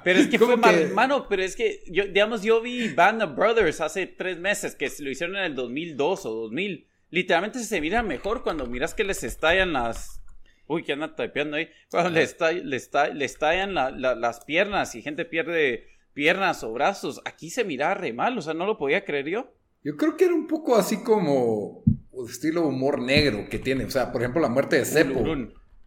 [0.05, 3.35] pero es que fue mal, mano, pero es que, yo, digamos, yo vi Band of
[3.35, 6.89] Brothers hace tres meses, que lo hicieron en el 2002 o 2000.
[7.11, 10.21] Literalmente se mira mejor cuando miras que les estallan las,
[10.67, 11.69] Uy, ¿qué anda tapeando ahí?
[11.91, 17.21] Cuando le, está, le, está, le estallan las piernas y gente pierde piernas o brazos.
[17.25, 19.53] Aquí se miraba re mal, o sea, no lo podía creer yo.
[19.85, 21.85] Yo creo que era un poco así como
[22.29, 23.85] estilo humor negro que tiene.
[23.85, 25.23] O sea, por ejemplo, la muerte de Seppo.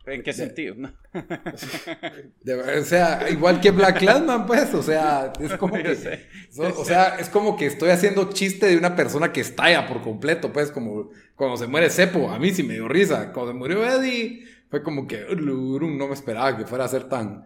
[0.06, 0.76] ¿En qué sentido?
[1.14, 6.20] o sea, igual que Black Clansman, pues, o sea, es como que,
[6.58, 10.54] o sea, es como que estoy haciendo chiste de una persona que estalla por completo,
[10.54, 13.84] pues, como cuando se muere Seppo, a mí sí me dio risa, cuando se murió
[13.84, 17.44] Eddie, fue como que no me esperaba que fuera a ser tan,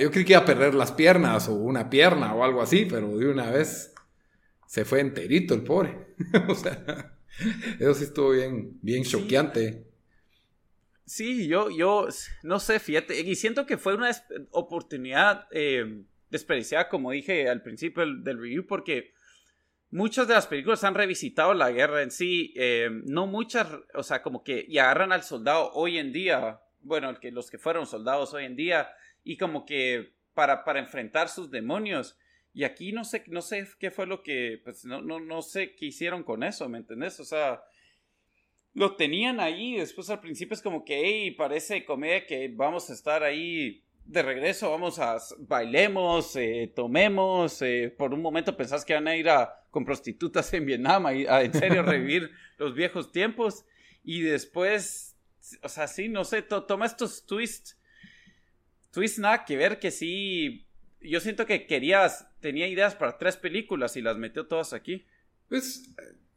[0.00, 3.16] Yo creí que iba a perder las piernas o una pierna o algo así, pero
[3.18, 3.93] de una vez
[4.74, 6.16] se fue enterito el pobre.
[6.48, 7.14] o sea,
[7.78, 9.86] eso sí estuvo bien, bien choqueante.
[11.06, 12.08] Sí, yo, yo,
[12.42, 14.10] no sé, fíjate, y siento que fue una
[14.50, 19.12] oportunidad eh, desperdiciada, como dije al principio del, review, porque
[19.92, 24.22] muchas de las películas han revisitado la guerra en sí, eh, no muchas, o sea,
[24.22, 28.34] como que y agarran al soldado hoy en día bueno, que, los que fueron soldados
[28.34, 28.90] hoy en día,
[29.22, 32.18] y como que para, para enfrentar sus demonios.
[32.54, 35.74] Y aquí no sé, no sé qué fue lo que, pues no, no, no sé
[35.74, 37.20] qué hicieron con eso, ¿me entendés?
[37.20, 37.62] O sea,
[38.72, 42.94] lo tenían ahí, después al principio es como que, hey, parece comedia que vamos a
[42.94, 48.94] estar ahí de regreso, vamos a bailemos, eh, tomemos, eh, por un momento pensás que
[48.94, 53.10] van a ir a, con prostitutas en Vietnam, a, a en serio revivir los viejos
[53.10, 53.66] tiempos,
[54.04, 55.14] y después
[55.62, 57.78] o sea, sí, no sé, toma estos twists.
[58.90, 60.66] Twists nada que ver que sí.
[61.04, 65.04] Yo siento que querías, tenía ideas para tres películas y las metió todas aquí.
[65.48, 65.90] Pues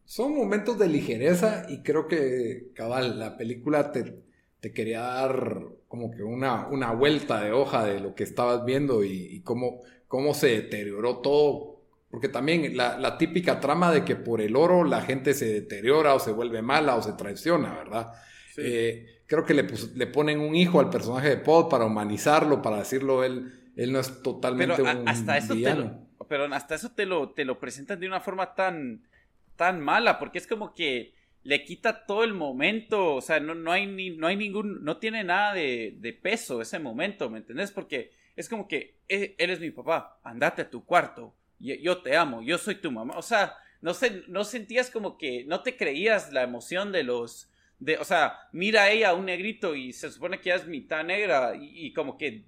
[0.06, 4.16] son momentos de ligereza y creo que, cabal, la película te,
[4.60, 9.04] te quería dar como que una, una, vuelta de hoja de lo que estabas viendo
[9.04, 11.82] y, cómo, cómo se deterioró todo.
[12.10, 16.14] Porque también la, la, típica trama de que por el oro la gente se deteriora
[16.14, 18.14] o se vuelve mala o se traiciona, ¿verdad?
[18.58, 22.78] Eh, creo que le, le ponen un hijo al personaje de Paul para humanizarlo, para
[22.78, 26.08] decirlo él, él no es totalmente pero un hasta eso villano.
[26.28, 29.08] pero hasta eso te lo, te lo presentan de una forma tan,
[29.56, 31.14] tan mala, porque es como que
[31.44, 34.98] le quita todo el momento, o sea, no, no, hay, ni, no hay ningún, no
[34.98, 37.72] tiene nada de, de peso ese momento, ¿me entendés?
[37.72, 42.02] Porque es como que eh, él es mi papá, andate a tu cuarto, yo, yo,
[42.02, 45.62] te amo, yo soy tu mamá, o sea, no, sé, no sentías como que, no
[45.62, 49.94] te creías la emoción de los, de, o sea, mira a ella, un negrito, y
[49.94, 52.46] se supone que ella es mitad negra, y, como que,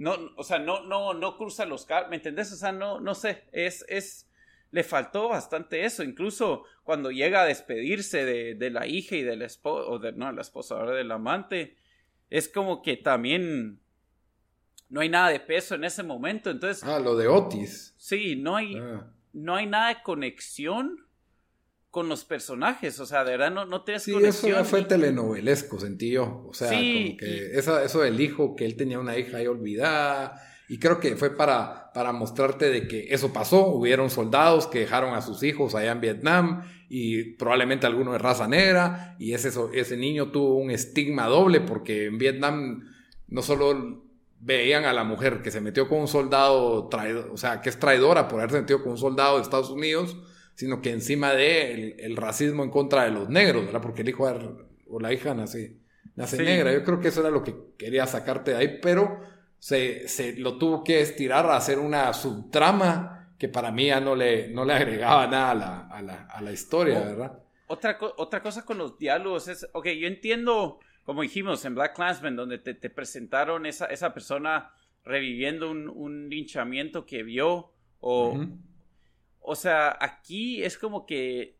[0.00, 2.50] no, o sea, no, no, no cruza los ¿me entendés?
[2.52, 4.26] O sea, no, no sé, es, es,
[4.70, 6.02] le faltó bastante eso.
[6.02, 10.32] Incluso cuando llega a despedirse de, de la hija y del esposo, o de, no,
[10.32, 11.76] la esposa, ahora del amante,
[12.30, 13.78] es como que también
[14.88, 16.48] no hay nada de peso en ese momento.
[16.48, 16.82] Entonces.
[16.82, 17.94] Ah, lo de Otis.
[17.98, 19.06] Sí, no hay, ah.
[19.34, 21.09] no hay nada de conexión
[21.90, 22.98] con los personajes.
[23.00, 26.46] O sea, de verdad no, no tienes sí, Eso fue telenovelesco, sentí yo.
[26.48, 30.78] O sea, como que eso del hijo, que él tenía una hija ahí olvidada y
[30.78, 33.66] creo que fue para, para mostrarte de que eso pasó.
[33.66, 38.46] Hubieron soldados que dejaron a sus hijos allá en Vietnam y probablemente alguno de raza
[38.46, 39.16] negra.
[39.18, 42.88] Y ese, ese niño tuvo un estigma doble porque en Vietnam
[43.26, 44.04] no solo
[44.38, 47.78] veían a la mujer que se metió con un soldado traidor, o sea, que es
[47.78, 50.16] traidora por haberse metido con un soldado de Estados Unidos,
[50.60, 53.80] sino que encima de el, racismo en contra de los negros, ¿verdad?
[53.80, 54.30] Porque el hijo
[54.88, 55.78] o la hija nace,
[56.16, 56.70] nace negra.
[56.70, 59.22] Yo creo que eso era lo que quería sacarte de ahí, pero
[59.58, 64.14] se, se lo tuvo que estirar a hacer una subtrama que para mí ya no
[64.14, 67.38] le, no le agregaba nada a la, a la, a la historia, oh, ¿verdad?
[67.66, 72.36] Otra, otra cosa con los diálogos es, ok, yo entiendo, como dijimos en Black Clansman,
[72.36, 74.72] donde te, te presentaron esa, esa persona
[75.04, 78.38] reviviendo un, un linchamiento que vio, o,
[79.40, 81.56] o sea, aquí es como que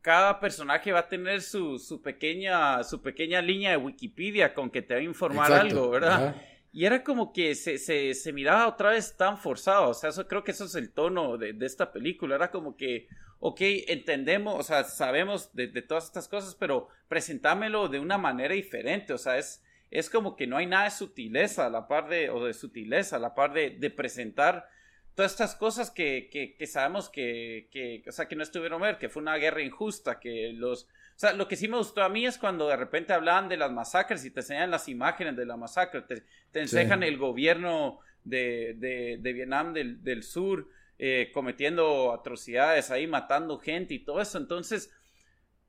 [0.00, 4.82] cada personaje va a tener su, su, pequeña, su pequeña línea de Wikipedia con que
[4.82, 6.36] te va a informar algo, ¿verdad?
[6.72, 9.90] Y era como que se, se, se, miraba otra vez tan forzado.
[9.90, 12.36] O sea, eso, creo que eso es el tono de, de esta película.
[12.36, 13.08] Era como que,
[13.40, 18.54] ok, entendemos, o sea, sabemos de, de, todas estas cosas, pero presentámelo de una manera
[18.54, 19.12] diferente.
[19.12, 22.30] O sea, es, es como que no hay nada de sutileza a la par de,
[22.30, 24.68] o de sutileza a la par de, de presentar
[25.14, 28.98] todas estas cosas que, que, que sabemos que, que, o sea, que no estuvieron ver,
[28.98, 32.08] que fue una guerra injusta, que los, o sea, lo que sí me gustó a
[32.08, 35.46] mí es cuando de repente hablaban de las masacres y te enseñan las imágenes de
[35.46, 40.68] la masacre, te, te enseñan el gobierno de, de, de Vietnam del, del Sur
[41.02, 44.36] eh, cometiendo atrocidades ahí, matando gente y todo eso.
[44.36, 44.92] Entonces,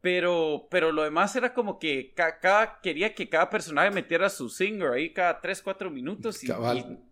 [0.02, 4.94] pero, pero lo demás era como que cada, quería que cada personaje metiera su singer
[4.94, 6.48] ahí cada 3, 4 minutos y,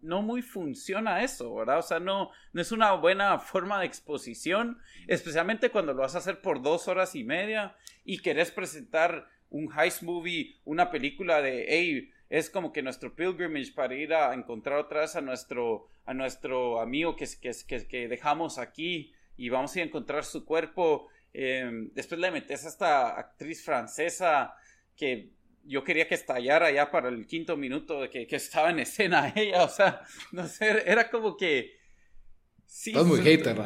[0.02, 1.80] no muy funciona eso, ¿verdad?
[1.80, 6.18] O sea, no, no es una buena forma de exposición, especialmente cuando lo vas a
[6.18, 11.66] hacer por dos horas y media y querés presentar un heist movie, una película de,
[11.70, 16.16] hey, es como que nuestro pilgrimage para ir a encontrar otra vez a nuestro, a
[16.16, 21.90] nuestro amigo que, que, que, que dejamos aquí y vamos a encontrar su cuerpo Em,
[21.94, 24.54] después le metes a esta actriz francesa
[24.96, 25.32] que
[25.64, 29.32] yo quería que estallara ya para el quinto minuto de que, que estaba en escena
[29.36, 29.64] ella.
[29.64, 31.78] O sea, no sé, era como que.
[32.66, 33.58] Sí, Estás muy hater,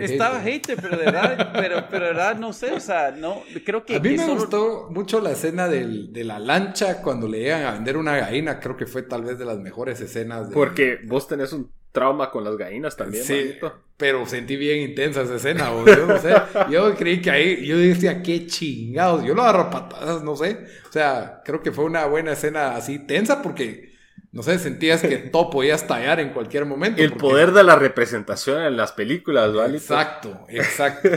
[0.00, 0.76] Estaba hater.
[0.82, 3.94] pero de verdad, pero, pero de verdad no sé, o sea, no, creo que...
[3.94, 7.70] A mí me gustó mucho la escena del, de la lancha cuando le llegan a
[7.70, 10.48] vender una gallina, creo que fue tal vez de las mejores escenas.
[10.52, 13.24] Porque vos tenés un trauma con las gallinas también.
[13.24, 13.56] Sí,
[13.96, 16.32] pero sentí bien intensa esa escena, yo no sé.
[16.70, 19.24] Yo creí que ahí, yo decía, qué chingados.
[19.24, 20.66] Yo lo agarro patadas, no sé.
[20.88, 23.94] O sea, creo que fue una buena escena así tensa porque,
[24.30, 27.02] no sé, sentías que todo podía estallar en cualquier momento.
[27.02, 29.78] El poder de la representación en las películas, ¿vale?
[29.78, 31.08] Exacto, exacto.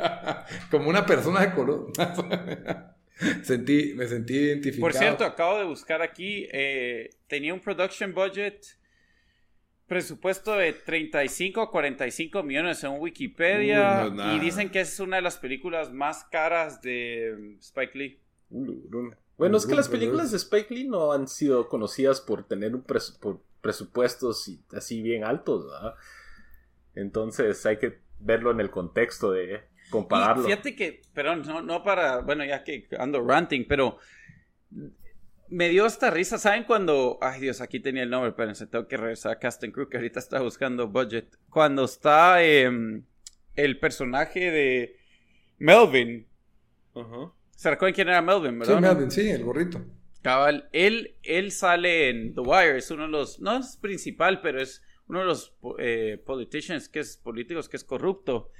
[0.70, 1.88] Como una persona de color.
[3.42, 4.80] sentí, me sentí identificado.
[4.82, 8.64] Por cierto, acabo de buscar aquí, eh, tenía un production budget
[9.86, 15.36] presupuesto de 35 a 45 millones en Wikipedia y dicen que es una de las
[15.36, 18.20] películas más caras de Spike Lee.
[19.36, 22.84] Bueno, es que las películas de Spike Lee no han sido conocidas por tener un
[23.60, 25.94] presupuestos así bien altos, ¿verdad?
[26.94, 30.44] Entonces hay que verlo en el contexto de compararlo.
[30.44, 33.98] fíjate que, perdón, no, no para, bueno, ya que ando ranting, pero
[35.48, 36.38] me dio esta risa.
[36.38, 37.18] ¿Saben cuando.?
[37.20, 40.18] Ay, Dios, aquí tenía el nombre, espérense, tengo que regresar a Casting Crew, que ahorita
[40.18, 41.36] está buscando budget.
[41.50, 43.04] Cuando está em,
[43.54, 44.96] el personaje de
[45.58, 46.26] Melvin.
[47.56, 48.76] ¿Se recuerdan quién era Melvin, verdad?
[48.76, 49.84] Sí, Melvin, sí, el gorrito.
[50.22, 53.40] Cabal, él, él sale en The Wire, es uno de los.
[53.40, 57.84] No es principal, pero es uno de los eh, politicians que es políticos que es
[57.84, 58.50] corrupto.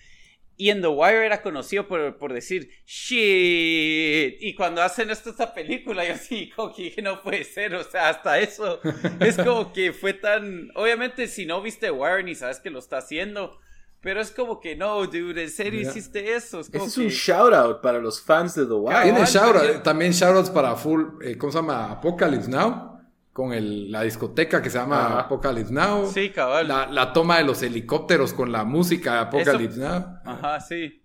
[0.57, 4.37] Y en The Wire era conocido por, por decir shit.
[4.41, 7.75] Y cuando hacen esto, esta película, yo sí, como que dije, no puede ser.
[7.75, 8.81] O sea, hasta eso
[9.21, 10.71] es como que fue tan.
[10.77, 13.59] Obviamente, si no viste The Wire ni sabes que lo está haciendo.
[14.01, 16.61] Pero es como que no, dude, en serio hiciste eso.
[16.61, 19.03] Es Ese es un shout out para los fans de The Wire.
[19.03, 21.91] Tiene shout out, también shout outs para full, eh, ¿cómo se llama?
[21.91, 22.94] Apocalypse Now
[23.35, 26.09] con el, la discoteca que se llama Apocalypse Now.
[26.09, 26.69] Sí, cabal.
[26.69, 30.21] La, la, toma de los helicópteros con la música de Apocalypse Now.
[30.25, 31.03] Ajá, sí.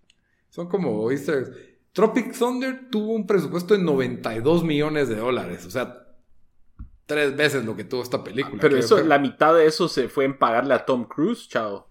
[0.49, 1.79] Son como ¿viste?
[1.91, 5.65] Tropic Thunder tuvo un presupuesto de 92 millones de dólares.
[5.65, 6.05] O sea,
[7.07, 8.61] tres veces lo que tuvo esta película.
[8.61, 11.89] Pero eso, la mitad de eso se fue en pagarle a Tom Cruise, chao.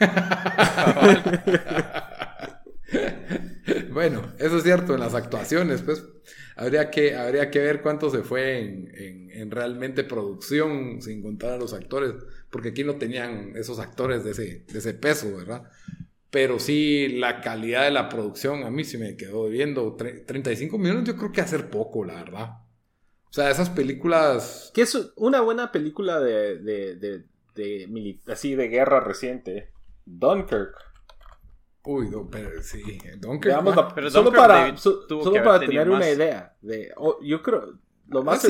[3.92, 6.04] bueno, eso es cierto en las actuaciones, pues
[6.58, 11.56] habría que, habría que ver cuánto se fue en, en, realmente producción sin contar a
[11.56, 12.14] los actores,
[12.50, 15.70] porque aquí no tenían esos actores de ese, de ese peso, ¿verdad?
[16.30, 19.96] Pero sí, la calidad de la producción a mí sí me quedó viendo.
[19.96, 22.50] 35 millones yo creo que hacer poco, la verdad.
[23.30, 24.70] O sea, esas películas...
[24.74, 29.70] Que es una buena película de, de, de, de así de guerra reciente.
[30.04, 30.74] Dunkirk.
[31.90, 32.82] Uy, pero sí,
[33.16, 33.94] Dunkirk.
[33.94, 36.54] pero solo para, solo para tener una idea.
[36.60, 37.78] De, yo creo,
[38.08, 38.48] lo más ah,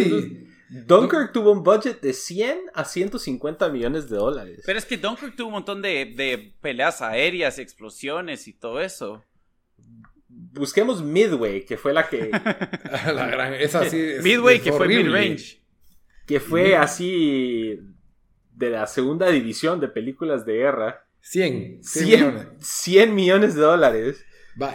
[0.69, 4.63] Dunkirk tuvo un budget de 100 a 150 millones de dólares.
[4.67, 9.23] Pero es que Dunkirk tuvo un montón de, de peleas aéreas, explosiones y todo eso.
[10.27, 12.31] Busquemos Midway, que fue la que.
[13.15, 15.63] la gran, esa sí, Midway, que fue mid-range.
[16.27, 17.79] Que fue así
[18.53, 21.81] de la segunda división de películas de guerra 100.
[21.83, 22.47] 100, millones.
[22.61, 24.25] 100 millones de dólares.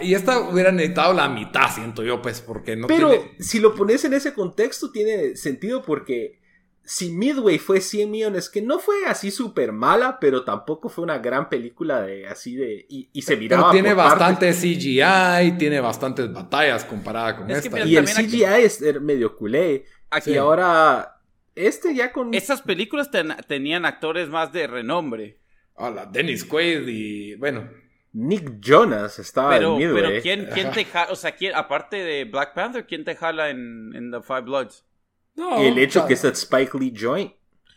[0.02, 4.06] y esta hubiera necesitado la mitad, siento yo, pues, porque no Pero si lo pones
[4.06, 6.40] en ese contexto, tiene sentido porque
[6.86, 11.18] si Midway fue 100 millones, que no fue así súper mala, pero tampoco fue una
[11.18, 12.86] gran película de así de...
[12.90, 13.72] Y, se miraba...
[13.72, 17.86] Pero tiene bastante CGI, tiene bastantes batallas comparada con esta.
[17.86, 19.86] y el CGI es medio culé.
[20.10, 21.22] Aquí ahora...
[21.56, 22.34] Este ya con...
[22.34, 23.10] Estas películas
[23.48, 25.40] tenían actores más de renombre.
[25.76, 27.70] Hola, Dennis Quaid y bueno.
[28.14, 31.12] Nick Jonas estaba pero, en Pero ¿quién, quién te jala?
[31.12, 34.86] O sea, ¿quién, aparte de Black Panther, ¿quién te jala en, The Five Bloods?
[35.36, 37.34] No, el hecho que es Spike Lee Joint.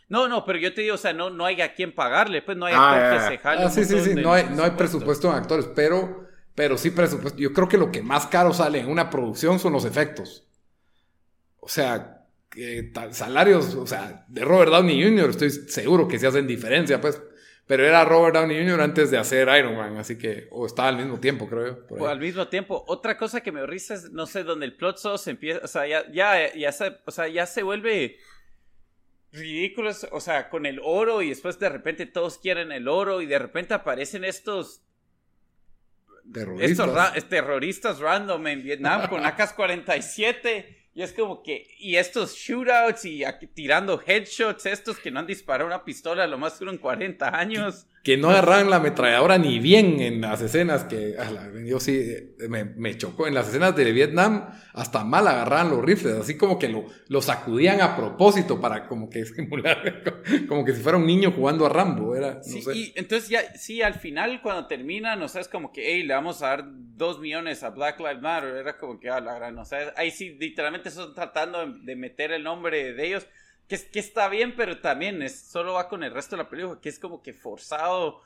[0.09, 2.55] No, no, pero yo te digo, o sea, no, no hay a quién pagarle, pues
[2.55, 3.63] no hay ah, actor que se jale.
[3.63, 7.39] Ah, sí, sí, sí, no hay, no hay presupuesto en actores, pero, pero sí presupuesto.
[7.39, 10.47] Yo creo que lo que más caro sale en una producción son los efectos.
[11.59, 12.25] O sea,
[13.11, 17.21] salarios, o sea, de Robert Downey Jr., estoy seguro que se hacen diferencia, pues.
[17.67, 18.79] Pero era Robert Downey Jr.
[18.79, 21.95] antes de hacer Iron Man, así que, o estaba al mismo tiempo, creo yo.
[21.95, 22.85] O al mismo tiempo.
[22.87, 25.85] Otra cosa que me risa es, no sé, donde el plot se empieza, o sea,
[25.85, 28.17] ya, ya, ya, se, o sea, ya se vuelve
[29.33, 33.25] ridículo, o sea, con el oro y después de repente todos quieren el oro y
[33.25, 34.81] de repente aparecen estos
[36.31, 43.05] terroristas, estos terroristas random en Vietnam con AK-47 y es como que, y estos shootouts
[43.05, 43.23] y
[43.53, 48.15] tirando headshots, estos que no han disparado una pistola lo más en 40 años que
[48.15, 51.17] no agarran la ametralladora ni bien en las escenas que
[51.65, 53.27] yo sí me, chocó.
[53.27, 57.81] En las escenas de Vietnam hasta mal agarraban los rifles así como que lo, sacudían
[57.81, 60.03] a propósito para como que simular
[60.47, 63.81] como que si fuera un niño jugando a Rambo era sí, y entonces ya sí
[63.81, 67.19] al final cuando terminan o sea es como que hey le vamos a dar dos
[67.19, 70.11] millones a Black Lives Matter era como que a ah, la gran o sea ahí
[70.11, 73.27] sí literalmente están tratando de meter el nombre de ellos
[73.67, 76.79] que, que está bien, pero también es, solo va con el resto de la película,
[76.81, 78.21] que es como que forzado.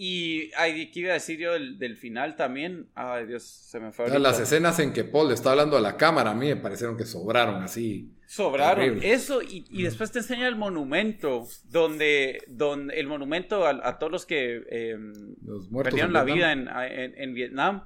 [0.00, 2.88] Y ay, ¿qué iba a decir yo del, final también?
[2.94, 4.16] Ay, Dios, se me fue.
[4.20, 7.04] Las escenas en que Paul está hablando a la cámara, a mí me parecieron que
[7.04, 8.14] sobraron así.
[8.28, 9.00] Sobraron.
[9.02, 14.26] Eso, y, y, después te enseña el monumento, donde, donde el monumento a, todos los
[14.26, 14.96] que eh,
[15.82, 17.84] perdieron la vida en, en, en Vietnam.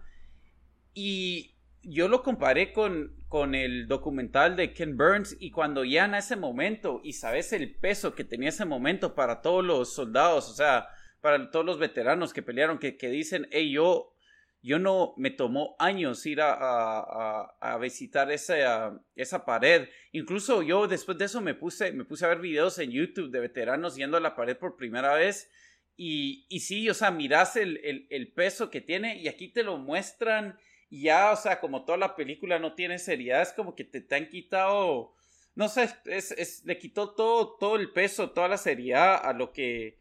[0.92, 6.16] Y yo lo comparé con, con el documental de Ken Burns y cuando ya en
[6.16, 10.52] ese momento y sabes el peso que tenía ese momento para todos los soldados, o
[10.52, 10.86] sea,
[11.22, 14.14] para todos los veteranos que pelearon, que, que dicen, hey, yo,
[14.60, 19.88] yo no, me tomó años ir a, a, a visitar esa, esa pared.
[20.10, 23.40] Incluso yo después de eso me puse, me puse a ver videos en YouTube de
[23.40, 25.50] veteranos yendo a la pared por primera vez.
[25.96, 29.62] Y, y sí, o sea, miras el, el, el peso que tiene y aquí te
[29.62, 30.58] lo muestran
[30.92, 34.02] y ya, o sea, como toda la película no tiene seriedad, es como que te,
[34.02, 35.14] te han quitado,
[35.54, 39.54] no sé, es, es, le quitó todo, todo el peso, toda la seriedad a lo
[39.54, 39.98] que,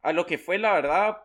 [0.00, 1.18] a lo que fue la verdad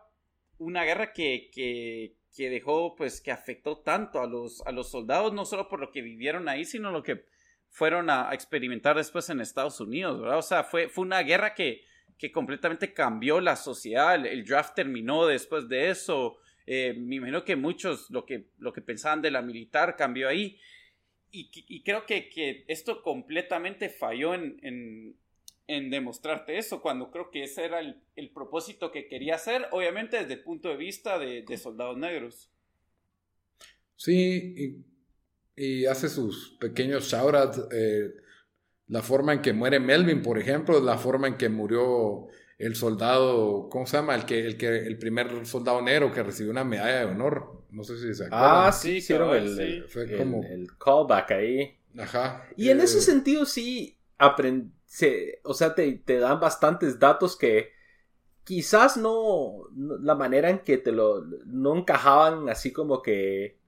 [0.58, 5.32] una guerra que, que, que dejó, pues, que afectó tanto a los, a los soldados,
[5.32, 7.24] no solo por lo que vivieron ahí, sino lo que
[7.70, 10.36] fueron a, experimentar después en Estados Unidos, ¿verdad?
[10.36, 11.80] O sea, fue, fue una guerra que,
[12.18, 16.36] que completamente cambió la sociedad, el draft terminó después de eso,
[16.66, 20.58] Eh, me imagino que muchos lo que, lo que pensaban de la militar cambió ahí.
[21.30, 25.16] Y, creo que, esto completamente falló en,
[25.66, 30.42] demostrarte eso, cuando creo que ese era el, propósito que quería hacer, obviamente desde el
[30.42, 32.50] punto de vista de, soldados negros.
[33.96, 34.84] Sí, y,
[35.56, 37.68] y hace sus pequeños shoutouts.
[37.70, 38.14] Eh,
[38.88, 43.68] la forma en que muere Melvin, por ejemplo, la forma en que murió el soldado,
[43.70, 44.14] ¿cómo se llama?
[44.14, 47.64] El que, el que, el primer soldado negro que recibió una medalla de honor.
[47.70, 48.68] No sé si se acuerdan.
[48.68, 50.42] Ah, sí, hicieron el, fue como...
[50.42, 51.78] el, callback ahí.
[51.98, 52.46] Ajá.
[52.56, 54.70] Y en ese eh, sentido sí aprende,
[55.44, 57.72] o sea, te, te, dan bastantes datos que
[58.44, 63.58] quizás no, la manera en que te lo, no encajaban así como que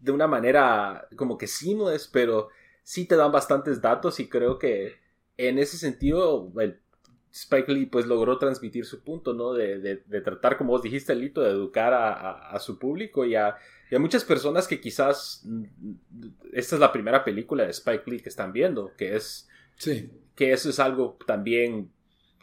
[0.00, 2.48] de una manera como que es, pero
[2.82, 4.94] sí te dan bastantes datos y creo que
[5.36, 6.80] en ese sentido el
[7.34, 9.54] Spike Lee pues logró transmitir su punto, ¿no?
[9.54, 13.56] De, de, tratar, como vos dijiste, Lito, de educar a, a, su público y a,
[13.90, 15.64] y a, muchas personas que quizás mm,
[16.52, 19.48] esta es la primera película de Spike Lee que están viendo, que es...
[19.76, 20.10] Sí.
[20.36, 21.90] Que eso es algo también,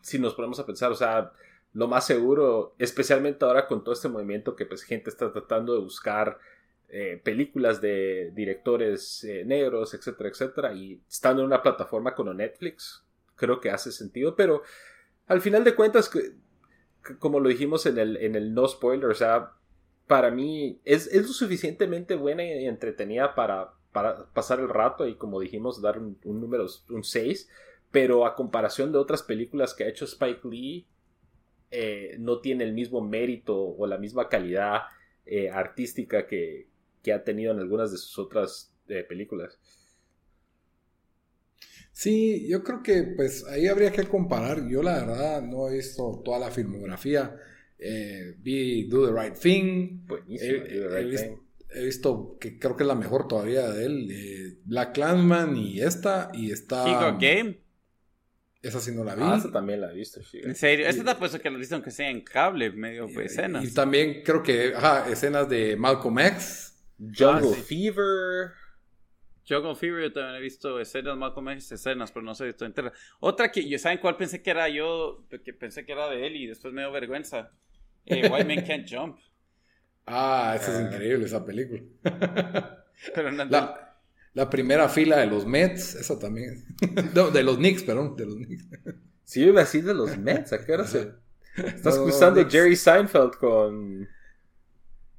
[0.02, 1.32] si nos ponemos a pensar, o sea,
[1.74, 5.80] lo más seguro, especialmente ahora con todo este movimiento que pues gente está tratando de
[5.80, 6.38] buscar
[6.90, 13.06] eh, películas de directores eh, negros, etcétera, etcétera, y estando en una plataforma como Netflix,
[13.42, 14.62] creo que hace sentido, pero
[15.26, 16.12] al final de cuentas,
[17.18, 19.54] como lo dijimos en el, en el no spoiler, o sea,
[20.06, 25.16] para mí es, es lo suficientemente buena y entretenida para, para pasar el rato y
[25.16, 27.50] como dijimos, dar un, número, un 6,
[27.90, 30.88] pero a comparación de otras películas que ha hecho Spike Lee,
[31.72, 34.84] eh, no tiene el mismo mérito o la misma calidad
[35.54, 36.68] artística que,
[37.02, 39.60] que ha tenido en algunas de sus otras eh, películas.
[41.92, 44.68] Sí, yo creo que pues ahí habría que comparar.
[44.68, 47.36] Yo la verdad no he visto toda la filmografía.
[47.78, 50.06] Eh, vi Do the Right Thing.
[50.30, 54.10] he, visto, que creo que es la mejor todavía de él.
[54.12, 56.32] Eh, Black Clansman y esta.
[56.34, 57.18] Y está.
[57.20, 57.60] Game.
[58.62, 59.24] Esa sí no la vi.
[59.26, 60.22] Ah, esa también la he visto.
[60.34, 63.64] En serio, esta te puesto que la he visto aunque sea en cable, medio escenas.
[63.66, 66.76] Y también creo que, ajá, escenas de Malcolm X.
[67.00, 68.52] Jungle ah, Fever.
[69.52, 72.94] Jungle Fever, yo también he visto escenas, más como escenas, pero no sé si entera.
[73.20, 75.26] Otra que, ¿saben cuál pensé que era yo?
[75.44, 77.52] Que pensé que era de él y después me dio vergüenza.
[78.06, 79.18] Eh, White Man Can't Jump.
[80.14, 80.82] Ah, esa es ah.
[80.92, 81.80] increíble, esa película.
[83.14, 83.98] pero la,
[84.34, 86.66] la, primera fila de los Mets, esa también.
[87.16, 88.66] no, de los Knicks, perdón, de los Knicks.
[89.24, 91.14] Sí, iba así de los Mets, ¿a qué hora se...?
[91.56, 94.10] Estás no, Jerry Seinfeld con...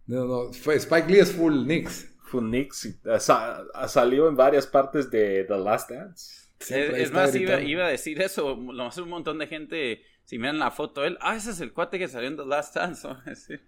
[0.07, 2.12] No, no, Spike Lee es full Knicks.
[2.33, 2.99] Full Knicks.
[3.05, 6.49] Ha, salido en varias partes de The Last Dance.
[6.59, 8.57] es, más, iba, a decir eso.
[8.57, 11.75] Lo más un montón de gente, si miran la foto, él, ah, ese es el
[11.75, 13.09] cuate que salió en The Last Dance.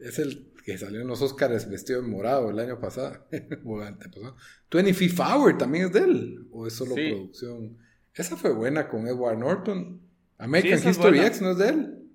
[0.00, 3.24] Es el que salió en los Oscars vestido en morado el año pasado.
[4.68, 6.48] Twenty Fifth Hour también es de él.
[6.50, 7.78] ¿O es solo producción?
[8.12, 10.00] Esa fue buena con Edward Norton.
[10.36, 12.08] American History X no es de él.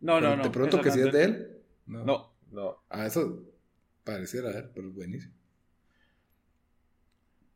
[0.00, 0.42] No, no, no.
[0.42, 1.58] Te pregunto que si es de él.
[1.86, 2.34] no.
[2.50, 2.82] No.
[2.88, 3.49] Ah, eso
[4.10, 5.34] pareciera pero es buenísimo.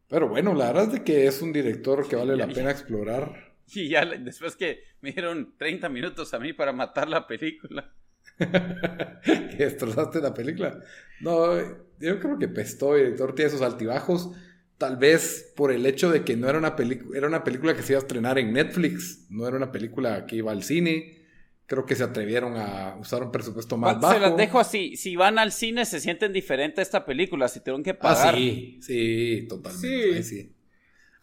[0.09, 3.55] Pero bueno, la verdad es de que es un director que vale la pena explorar.
[3.74, 7.92] Y ya después que me dieron 30 minutos a mí para matar la película.
[8.38, 10.78] que destrozaste la película.
[11.20, 11.59] No,
[11.98, 14.30] yo creo que Pesto, director, tiene esos altibajos.
[14.78, 17.82] Tal vez por el hecho de que no era una película, era una película que
[17.82, 21.24] se iba a estrenar en Netflix, no era una película que iba al cine
[21.66, 24.14] creo que se atrevieron a usar un presupuesto más bajo.
[24.14, 27.60] Se las dejo así, si van al cine se sienten diferente a esta película, si
[27.60, 28.34] tuvieron que pagar.
[28.34, 30.14] Ah, sí, sí, totalmente.
[30.14, 30.50] Ahí sí.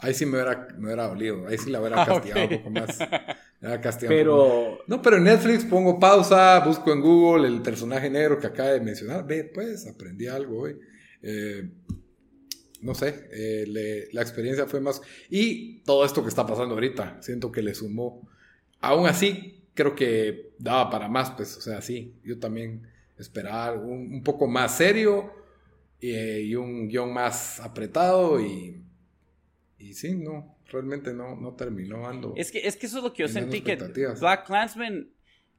[0.04, 2.70] Ahí sí me hubiera, me hubiera dolido, ahí sí la hubiera ah, castigado un poco
[2.72, 2.98] más.
[4.08, 4.80] pero...
[4.88, 8.82] No, pero en Netflix pongo pausa, busco en Google el personaje negro que acaba de
[8.82, 9.28] mencionar.
[9.28, 10.76] Ve, pues, aprendí algo hoy.
[11.22, 11.70] Eh,
[12.82, 15.04] no sé, eh, la experiencia fue más...
[15.30, 18.28] Y todo esto que está pasando ahorita, siento que le sumó.
[18.80, 24.14] Aún así, creo que daba para más, pues, o sea, sí, yo también esperaba un,
[24.14, 25.34] un poco más serio
[26.00, 28.84] eh, y un guion más apretado y,
[29.80, 32.34] y sí, no, realmente no, no terminó ando.
[32.38, 33.76] Es que, es que eso es lo que yo sentí que
[34.20, 35.10] Black Clansman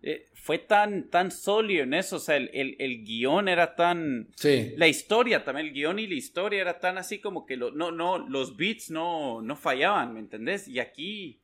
[0.03, 4.29] eh, fue tan, tan sólido en eso, o sea, el, el, el, guion era tan...
[4.37, 4.75] Sí.
[4.77, 7.91] La historia también, el guion y la historia era tan así como que lo, no,
[7.91, 10.69] no, los beats no, no fallaban, ¿me entendés?
[10.69, 11.42] Y aquí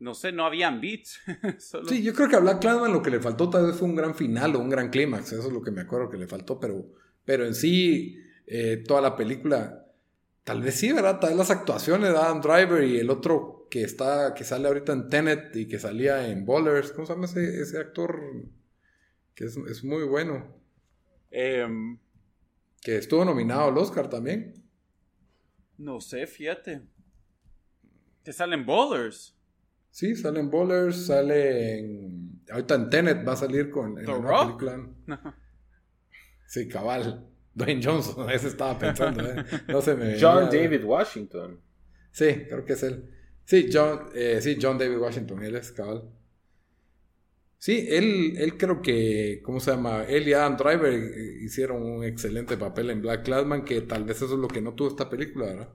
[0.00, 1.20] no sé, no habían beats.
[1.88, 3.96] Sí, yo creo que a Black Clansman lo que le faltó tal vez fue un
[3.96, 5.32] gran final o un gran clímax.
[5.32, 6.86] Eso es lo que me acuerdo que le faltó, pero,
[7.24, 9.86] pero en sí, eh, toda la película,
[10.44, 11.18] tal vez sí, ¿verdad?
[11.20, 14.92] Tal vez las actuaciones de Adam Driver y el otro que está, que sale ahorita
[14.92, 18.20] en Tenet y que salía en Bowlers, ¿cómo se llama ese, ese actor?
[19.34, 20.56] Que es, es muy bueno.
[21.30, 21.98] Em,
[22.80, 24.54] que estuvo nominado al Oscar también.
[25.76, 26.82] No sé, fíjate.
[28.24, 29.37] Que salen Bowlers.
[29.90, 32.40] Sí, salen Bowlers, salen.
[32.50, 33.98] Ahorita en Tenet va a salir con.
[33.98, 34.58] En The Rock.
[34.58, 34.90] película.
[36.46, 37.26] Sí, cabal.
[37.54, 39.24] Dwayne Johnson, ese estaba pensando.
[39.28, 39.44] ¿eh?
[39.68, 40.20] No se me.
[40.20, 41.60] John venía- David Washington.
[42.12, 43.10] Sí, creo que es él.
[43.44, 46.08] Sí, John, eh, sí, John David Washington, él es cabal.
[47.56, 50.04] Sí, él, él creo que, ¿cómo se llama?
[50.04, 54.18] Él y Adam Driver eh, hicieron un excelente papel en Black Clansman, que tal vez
[54.18, 55.68] eso es lo que no tuvo esta película, ¿verdad?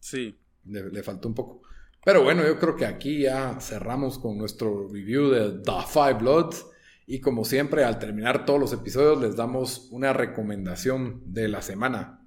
[0.00, 0.36] Sí.
[0.64, 1.62] Le, le faltó un poco.
[2.04, 6.66] Pero bueno, yo creo que aquí ya cerramos con nuestro review de The Five Bloods.
[7.06, 12.20] Y como siempre, al terminar todos los episodios, les damos una recomendación de la semana.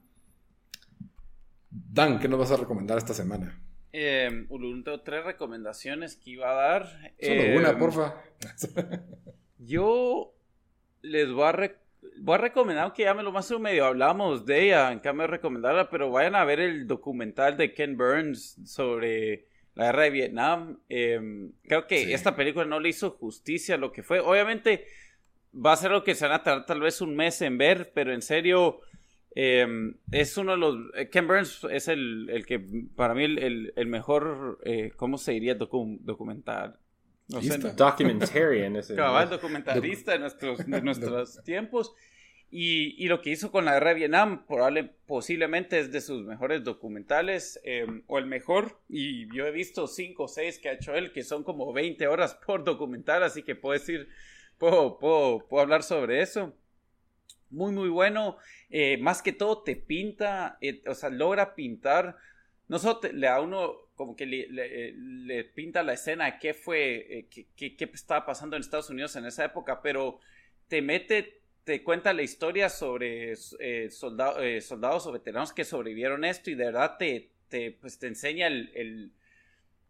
[1.70, 3.60] Dan, ¿qué nos vas a recomendar esta semana?
[3.94, 6.86] Eh, Ulun, tengo tres recomendaciones que iba a dar.
[7.20, 8.16] Solo Eh, una, porfa.
[9.60, 10.34] Yo
[11.02, 11.78] les voy a, re-
[12.20, 15.24] voy a recomendar, aunque ya me lo más o medio hablamos de ella, en cambio
[15.24, 20.10] de recomendarla, pero vayan a ver el documental de Ken Burns sobre la guerra de
[20.12, 20.80] Vietnam.
[20.90, 22.14] Eh, creo que Sí.
[22.14, 24.20] esta película no le hizo justicia a lo que fue.
[24.20, 24.86] Obviamente
[25.54, 27.92] va a ser lo que se van a tardar tal vez un mes en ver,
[27.94, 28.80] pero en serio...
[29.36, 29.66] eh,
[30.12, 30.78] es uno de los...
[30.96, 32.60] eh, Ken Burns es el, el que
[32.96, 35.58] para mí el, el- el mejor, eh, ¿cómo se diría?
[35.58, 36.78] Docu- documental.
[37.30, 37.58] No sé.
[37.58, 38.76] Documentarian.
[38.96, 41.96] cabal documentalista de nuestros, de nuestros tiempos.
[42.56, 46.24] Y, y lo que hizo con la guerra de Vietnam, probable, posiblemente es de sus
[46.24, 48.80] mejores documentales, eh, o el mejor.
[48.90, 52.08] Y yo he visto cinco o seis que ha hecho él, que son como 20
[52.08, 54.08] horas por documental, así que puedo decir,
[54.60, 56.56] puedo, puedo, puedo hablar sobre eso.
[57.50, 58.38] Muy, muy bueno.
[58.70, 62.18] Eh, más que todo te pinta, eh, o sea, logra pintar,
[62.68, 66.40] no solo te- le uno como que le, le- eh, le pinta la escena de
[66.40, 70.20] qué fue, eh, qué, qué- qué estaba pasando en Estados Unidos en esa época, pero
[70.68, 76.26] te mete, te cuenta la historia sobre eh, soldado- eh, soldados o veteranos que sobrevivieron
[76.26, 79.12] esto y de verdad te, te, pues, te enseña el, el-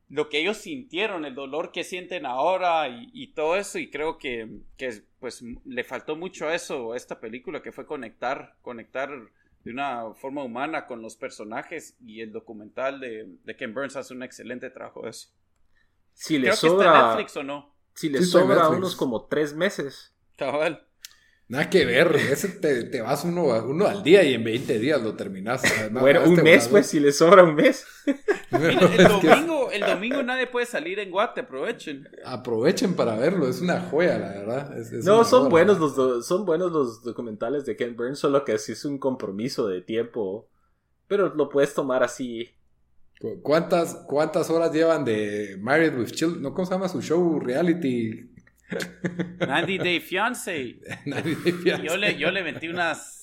[0.10, 4.18] lo que ellos sintieron, el dolor que sienten ahora y, y todo eso y creo
[4.20, 9.10] que, que pues le faltó mucho a eso a esta película que fue conectar, conectar
[9.64, 14.14] de una forma humana con los personajes y el documental de, de Ken Burns hace
[14.14, 15.30] un excelente trabajo de eso.
[16.14, 17.74] Si le Creo que está en sobra, Netflix o no.
[17.96, 20.14] si le Sí, sobra unos como tres meses.
[20.38, 20.86] Cabal.
[21.50, 23.52] Nada que ver, ese te, te vas uno,
[23.86, 25.62] al día y en 20 días lo terminas.
[25.80, 27.86] Además, bueno, un este mes, volador- pues, si le sobra un mes.
[28.50, 32.08] Mira, el, domingo, el domingo nadie puede salir en Guate, aprovechen.
[32.26, 34.78] aprovechen para verlo, es una joya, la verdad.
[34.80, 38.46] es- es No, son buenos los do- son buenos los documentales de Ken Burns, solo
[38.46, 40.48] que sí es un compromiso de tiempo.
[41.08, 42.50] Pero lo puedes tomar así.
[43.20, 46.42] ¿Cu- ¿Cuántas, ¿Cuántas horas llevan de Married with Children?
[46.42, 46.54] ¿No?
[46.54, 48.30] ¿Cómo se llama su show reality?
[49.40, 50.52] 90 Day piensa.
[51.84, 53.20] Yo le, yo le metí unas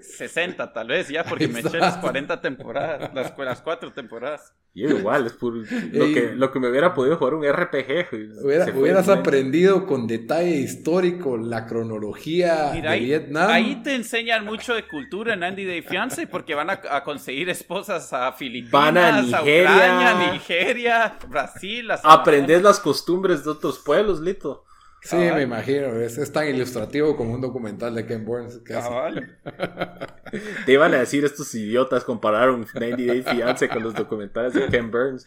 [0.00, 4.52] 60 tal vez ya porque me eché las 40 temporadas, las, las cuatro temporadas.
[4.74, 6.12] Yo igual, es por lo, Ey.
[6.12, 8.42] que, lo que me hubiera podido jugar un RPG.
[8.44, 13.48] Hubiera- hubieras aprendido con detalle histórico la cronología Mira, de ahí, Vietnam.
[13.50, 17.48] ahí te enseñan mucho de cultura en Andy Day Fiance porque van a, a conseguir
[17.48, 19.62] esposas a Filipinas, Van a Nigeria.
[19.72, 21.90] Ucrania, Nigeria, Brasil.
[21.90, 24.64] a Aprendes las costumbres de otros pueblos, Lito.
[25.06, 25.94] Sí, me imagino.
[26.00, 28.58] Es, es tan ilustrativo como un documental de Ken Burns.
[28.58, 28.88] casi.
[30.66, 34.90] Te iban a decir estos idiotas compararon 90 Day Fiance con los documentales de Ken
[34.90, 35.26] Burns.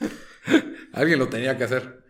[0.93, 2.03] Alguien lo tenía que hacer.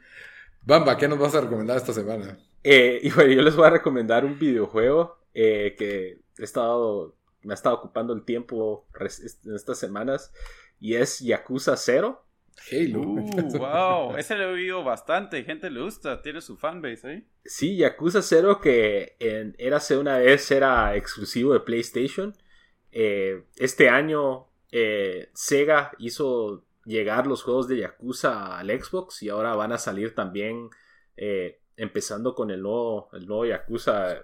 [0.64, 2.40] Bamba, ¿qué nos vas a recomendar esta semana?
[2.64, 7.54] Eh, y bueno, yo les voy a recomendar un videojuego eh, que he estado, me
[7.54, 10.34] ha estado ocupando el tiempo en estas semanas
[10.80, 12.26] y es Yakuza 0.
[12.72, 13.02] Halo.
[13.02, 17.28] Uh, wow, ese lo he oído bastante, gente le gusta, tiene su fanbase ahí.
[17.46, 22.36] Sí, Yakuza 0 que en, érase una vez era exclusivo de PlayStation.
[22.92, 29.56] Eh, este año eh, Sega hizo llegar los juegos de Yakuza al Xbox y ahora
[29.56, 30.70] van a salir también
[31.18, 34.24] eh, empezando con el nuevo, el nuevo Yakuza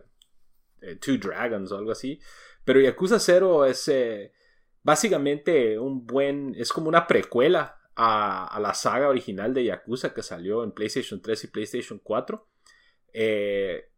[0.99, 2.19] Two Dragons o algo así.
[2.63, 3.91] Pero Yakuza 0 es
[4.83, 10.63] básicamente un buen, es como una precuela a, la saga original de Yakuza que salió
[10.63, 12.47] en PlayStation 3 y PlayStation 4.
[13.13, 13.89] Eh,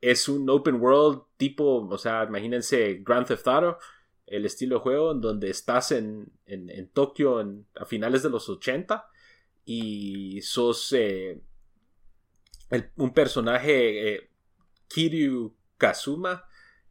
[0.00, 3.78] es un open world tipo, o sea, imagínense Grand Theft Auto,
[4.26, 8.30] el estilo de juego en donde estás en, en, en Tokio en- a finales de
[8.30, 9.06] los 80
[9.66, 11.40] y sos eh,
[12.96, 14.30] un personaje eh,
[14.88, 16.44] Kiryu Kazuma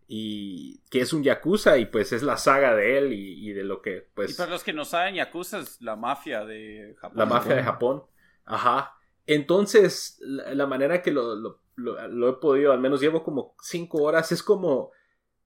[0.08, 3.64] y que es un yakuza y pues es la saga de él y, y de
[3.64, 7.18] lo que y pues para los que no saben, Yakuza es la mafia de Japón.
[7.18, 8.04] la mafia de Japón.
[8.46, 8.98] Ajá.
[9.26, 14.02] Entonces, la, la manera que lo, lo lo, he podido, al menos llevo como 5
[14.02, 14.92] horas, es como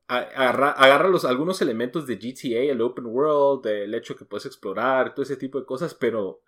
[0.07, 5.13] agarra, agarra los, algunos elementos de GTA, el open world, el hecho que puedes explorar,
[5.13, 6.41] todo ese tipo de cosas, pero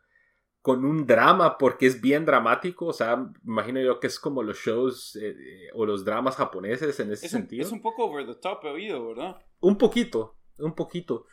[0.62, 4.58] con un drama porque es bien dramático, o sea, imagino yo que es como los
[4.58, 7.66] shows eh, eh, o los dramas japoneses en ese sentido.
[7.66, 9.38] Es un poco over the top he oído, ¿verdad?
[9.62, 11.26] Un poquito, un poquito.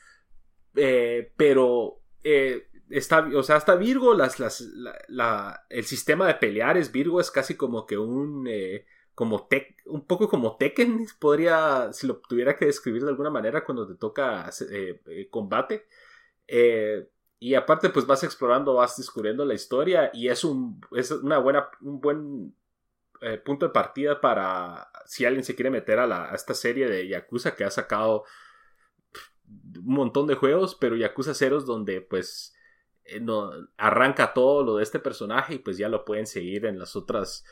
[0.76, 4.60] Eh, pero está, o sea, hasta Virgo, las, las,
[5.08, 8.48] la, el sistema de pelear es Virgo, es casi como que un,
[9.14, 13.64] como tech, un poco como Tekken, podría, si lo tuviera que describir de alguna manera
[13.64, 14.50] cuando te toca
[15.30, 15.86] combate.
[16.46, 17.08] Eh,
[17.38, 21.68] y aparte, pues vas explorando, vas descubriendo la historia y es un, es una buena,
[21.82, 22.54] un buen
[23.20, 26.88] eh, punto de partida para si alguien se quiere meter a, la, a esta serie
[26.88, 28.24] de Yakuza que ha sacado
[29.46, 32.54] un montón de juegos, pero Yakuza Ceros donde pues
[33.04, 36.78] eh, no, arranca todo lo de este personaje y pues ya lo pueden seguir en
[36.78, 37.44] las otras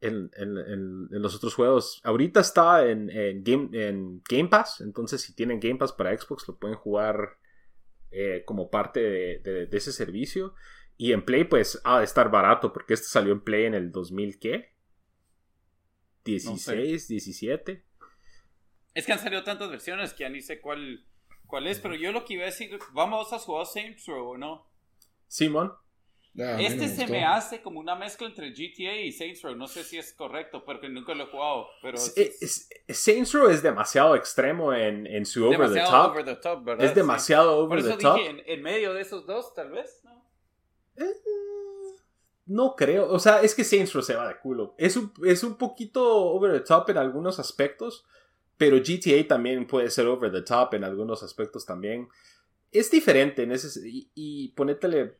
[0.00, 2.00] en, en, los otros juegos.
[2.04, 6.76] Ahorita está en, en Game Pass, entonces si tienen Game Pass para Xbox lo pueden
[6.76, 7.38] jugar
[8.10, 10.54] eh, como parte de, ese servicio.
[10.96, 13.92] Y en Play, pues, ha de estar barato, porque este salió en Play en el
[13.92, 14.72] 2000, ¿qué?
[16.24, 17.84] 16, 17.
[18.94, 21.06] Es que han salido tantas versiones que ya ni sé cuál,
[21.46, 24.68] cuál es, pero yo lo que iba a decir, vamos a jugar Saints Row, ¿no?
[25.28, 25.72] Simón
[26.38, 29.56] este se me hace como una mezcla entre GTA y Saints Row.
[29.56, 31.66] No sé si es correcto, porque nunca lo he jugado.
[31.82, 36.10] Pero Saints Row es demasiado extremo en, en su over the, top.
[36.12, 36.64] over the top.
[36.64, 36.86] ¿verdad?
[36.86, 38.18] Es demasiado over the top.
[38.18, 40.00] En, en, medio de esos dos, tal vez.
[40.04, 40.24] ¿no?
[40.96, 41.14] Eh,
[42.46, 43.10] no creo.
[43.10, 44.74] O sea, es que Saints Row se va de culo.
[44.78, 48.06] Es un, es un poquito over the top en algunos aspectos.
[48.56, 52.08] Pero GTA también puede ser over the top en algunos aspectos también.
[52.70, 53.88] Es diferente en ese.
[53.88, 55.16] Y, y ponétele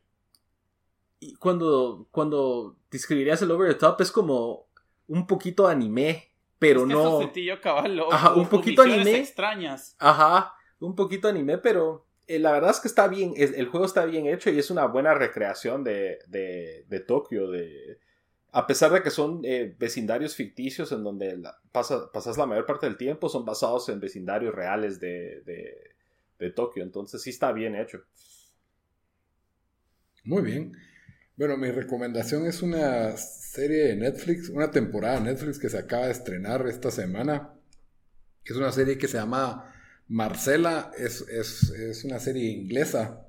[1.20, 4.68] y cuando, cuando describirías el over the top es como
[5.06, 7.18] un poquito anime, pero no.
[8.12, 9.18] Ajá, un poquito anime.
[9.18, 9.96] extrañas.
[9.98, 14.04] Ajá, un poquito anime, pero eh, la verdad es que está bien, el juego está
[14.04, 17.98] bien hecho y es una buena recreación de, de, de Tokio, de,
[18.52, 21.40] a pesar de que son eh, vecindarios ficticios en donde
[21.72, 25.94] pasas la mayor parte del tiempo, son basados en vecindarios reales de, de,
[26.38, 28.02] de Tokio, entonces sí está bien hecho.
[30.24, 30.76] Muy bien.
[31.38, 36.06] Bueno, mi recomendación es una serie de Netflix, una temporada de Netflix que se acaba
[36.06, 37.54] de estrenar esta semana.
[38.44, 39.72] Es una serie que se llama
[40.08, 43.24] Marcela, es, una serie inglesa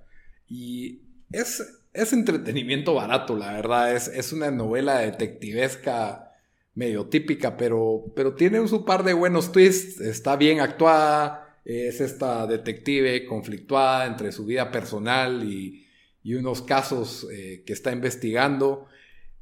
[0.47, 3.95] y es, es entretenimiento barato, la verdad.
[3.95, 6.31] Es, es una novela detectivesca
[6.73, 12.01] medio típica, pero, pero tiene un su par de buenos twists, está bien actuada, es
[12.01, 15.85] esta detective conflictuada entre su vida personal y
[16.23, 18.85] y unos casos eh, que está investigando.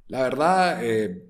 [0.08, 1.28] La verdad, eh,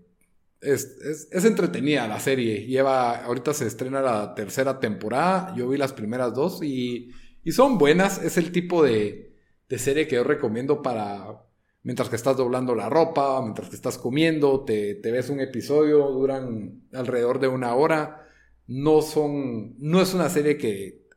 [0.61, 0.97] es,
[1.31, 2.65] entretenida la serie.
[2.65, 5.53] Lleva, ahorita se estrena la tercera temporada.
[5.55, 7.11] Yo vi las primeras dos y,
[7.51, 8.21] son buenas.
[8.21, 9.33] Es el tipo de,
[9.69, 11.43] serie que yo recomiendo para
[11.83, 16.05] mientras que estás doblando la ropa, mientras que estás comiendo, te, te ves un episodio,
[16.09, 18.27] duran alrededor de una hora.
[18.67, 21.07] No son, no es una serie que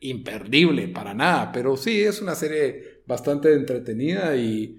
[0.00, 4.78] imperdible para nada, pero sí es una serie bastante entretenida y,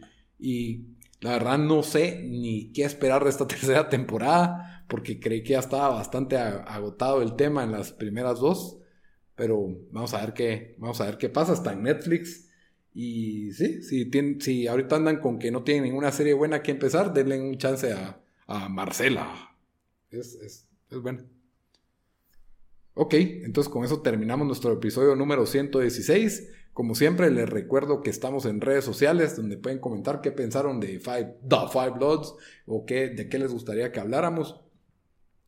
[1.19, 5.59] la verdad no sé ni qué esperar de esta tercera temporada porque creí que ya
[5.59, 8.77] estaba bastante agotado el tema en las primeras dos.
[9.35, 11.53] Pero vamos a ver qué, vamos a ver qué pasa.
[11.53, 12.49] Está en Netflix.
[12.93, 14.09] Y sí, si,
[14.39, 17.93] si ahorita andan con que no tienen ninguna serie buena que empezar, denle un chance
[17.93, 19.55] a, Marcela.
[20.09, 21.23] Es, es, es bueno.
[22.95, 26.49] Ok, entonces con eso terminamos nuestro episodio número 116.
[26.79, 31.01] Como siempre, les recuerdo que estamos en redes sociales donde pueden comentar qué pensaron de
[31.01, 34.61] Five, The Five Bloods o qué, de qué les gustaría que habláramos.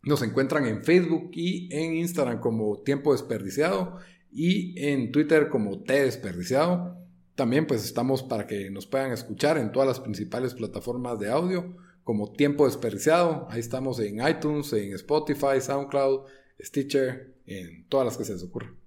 [0.03, 3.95] Nos encuentran en Facebook y en Instagram como Tiempo Desperdiciado
[4.29, 6.97] y en Twitter como T Desperdiciado.
[7.35, 11.77] También pues estamos para que nos puedan escuchar en todas las principales plataformas de audio
[12.03, 13.47] como Tiempo Desperdiciado.
[13.49, 16.23] Ahí estamos en iTunes, en Spotify, SoundCloud,
[16.59, 18.80] Stitcher, en todas las que se les ocurra.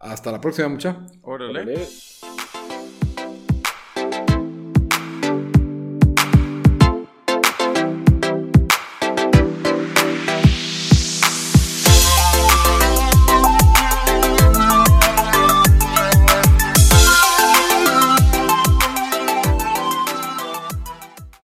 [0.00, 0.96] Hasta la próxima, mucha.
[1.22, 1.86] Órale.